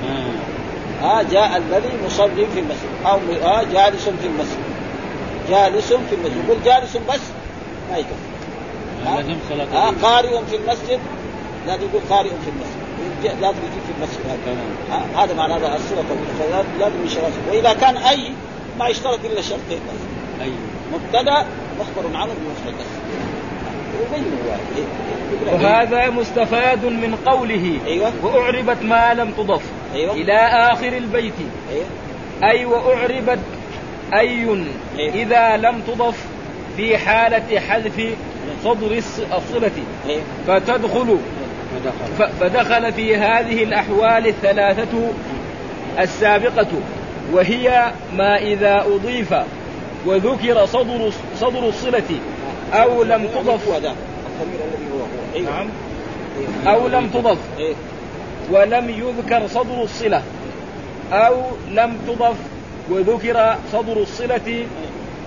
[0.09, 1.05] آه.
[1.05, 2.91] ها جاء الذي مصلي في المسجد.
[3.05, 3.19] أو
[3.73, 4.70] جالس في المسجد.
[5.49, 6.45] جالس في المسجد.
[6.45, 7.21] يقول جالس بس
[7.91, 8.13] ما يكفي؟
[9.05, 10.03] لازم صلاة الليل.
[10.03, 10.99] قارئ في المسجد
[11.67, 13.41] لازم يقول قارئ في المسجد.
[13.41, 14.19] لازم يجيب في المسجد.
[14.89, 15.77] هذا؟ هذا معنى هذا
[16.79, 18.31] فلازم من شرط وإذا كان أي
[18.79, 20.51] ما يشترط إلا شرطين بس أي.
[20.93, 21.45] مبتدأ
[21.79, 22.75] مخبر عنه بمفرد
[24.13, 24.17] إيه؟
[24.77, 28.11] إيه؟ وهذا مستفاد من قوله أيوه.
[28.23, 29.61] وأعربت ما لم تضف
[29.95, 30.13] أيوه.
[30.13, 30.33] إلى
[30.73, 31.33] آخر البيت.
[31.71, 31.85] أيوه.
[32.43, 33.39] أي وأعربت
[34.13, 34.57] أي
[34.97, 35.11] إيه.
[35.23, 36.25] إذا لم تضف
[36.77, 38.01] في حالة حذف
[38.63, 39.71] صدر الص- الصلة.
[40.09, 41.17] أيوه فتدخل.
[42.39, 42.93] فدخل.
[42.93, 45.11] في هذه الأحوال الثلاثة
[45.99, 46.67] السابقة
[47.33, 49.33] وهي ما إذا أضيف
[50.05, 52.19] وذكر صدر صدر الصلة
[52.73, 53.69] أو لم تضف.
[55.35, 55.67] أيوه نعم.
[56.67, 56.75] أيوه.
[56.75, 57.37] أو لم تضف.
[58.51, 60.21] ولم يذكر صدر الصلة
[61.13, 61.41] أو
[61.71, 62.35] لم تضف
[62.89, 64.65] وذكر صدر الصلة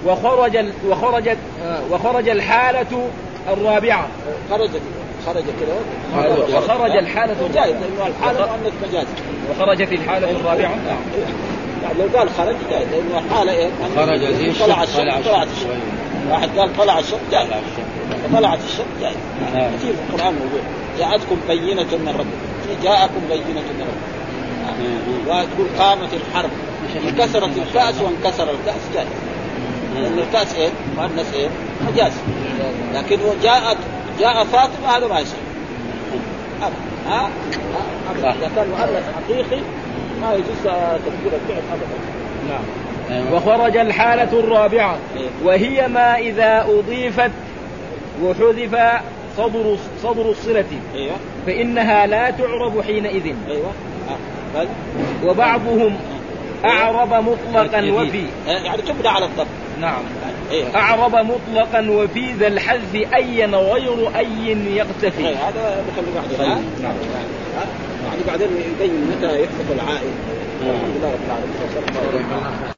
[0.07, 3.09] وخرج وخرجت آه، وخرج الحالة
[3.53, 4.09] الرابعة.
[4.51, 4.81] خرجت
[5.27, 5.75] خرج كده
[6.15, 6.55] خرج.
[6.55, 9.07] وخرج الحالة جائز لأنه الحالة مؤنث مجاز
[9.51, 10.71] وخرجت الحالة الرابعة.
[11.83, 14.21] يعني لو قال خرج جائز لأنه الحالة إيه؟ خرج
[14.61, 15.83] طلع الشمس طلع الشمس طلعت الشمس.
[16.31, 19.17] واحد قال طلع الشمس جائز الشمس طلعت الشمس جائز
[19.55, 19.71] نعم.
[19.77, 20.63] كثير في القرآن موجود.
[20.99, 22.83] جاءتكم بينة من ربكم.
[22.83, 24.15] جاءكم بينة من ربكم.
[25.27, 26.51] وتقول قامت الحرب.
[26.97, 29.09] انكسرت الكأس وانكسر الكأس جائز
[29.95, 31.49] لأن الكأس إيه؟ مؤنث إيه؟
[31.89, 32.13] مجاز
[32.95, 33.77] لكن جاءت
[34.21, 35.39] جاء فاطمة هذا ما يصير
[36.61, 36.71] ها؟
[37.09, 37.31] ها؟
[38.17, 39.63] إذا كان مؤنث حقيقي
[40.23, 40.75] ما يجوز
[41.07, 41.99] تفكير الفعل أبدا
[42.49, 42.63] نعم
[43.11, 43.35] أيوة.
[43.35, 45.29] وخرج الحالة الرابعة إيه.
[45.45, 47.31] وهي ما إذا أضيفت
[48.23, 48.77] وحذف
[49.37, 50.65] صدر صدر الصلة
[50.95, 51.17] أيوه
[51.47, 53.35] فإنها لا تعرب حينئذ.
[54.55, 54.69] بل
[55.25, 55.97] وبعضهم
[56.65, 57.91] أعرب مطلقا.
[57.93, 58.27] وفي.
[58.47, 59.47] يعني تبنى على الضبط؟
[59.81, 60.03] نعم.
[60.51, 60.77] إيه.
[60.77, 65.29] أعرب مطلقا وفي ذا الحذف أيا غير أي يقتفي.
[65.29, 66.95] إيه، هذا نخلي بعدين ها؟ نعم.
[68.07, 70.15] يعني بعدين يبين متى يحدث العائد.
[70.63, 72.74] الحمد لله رب العالمين.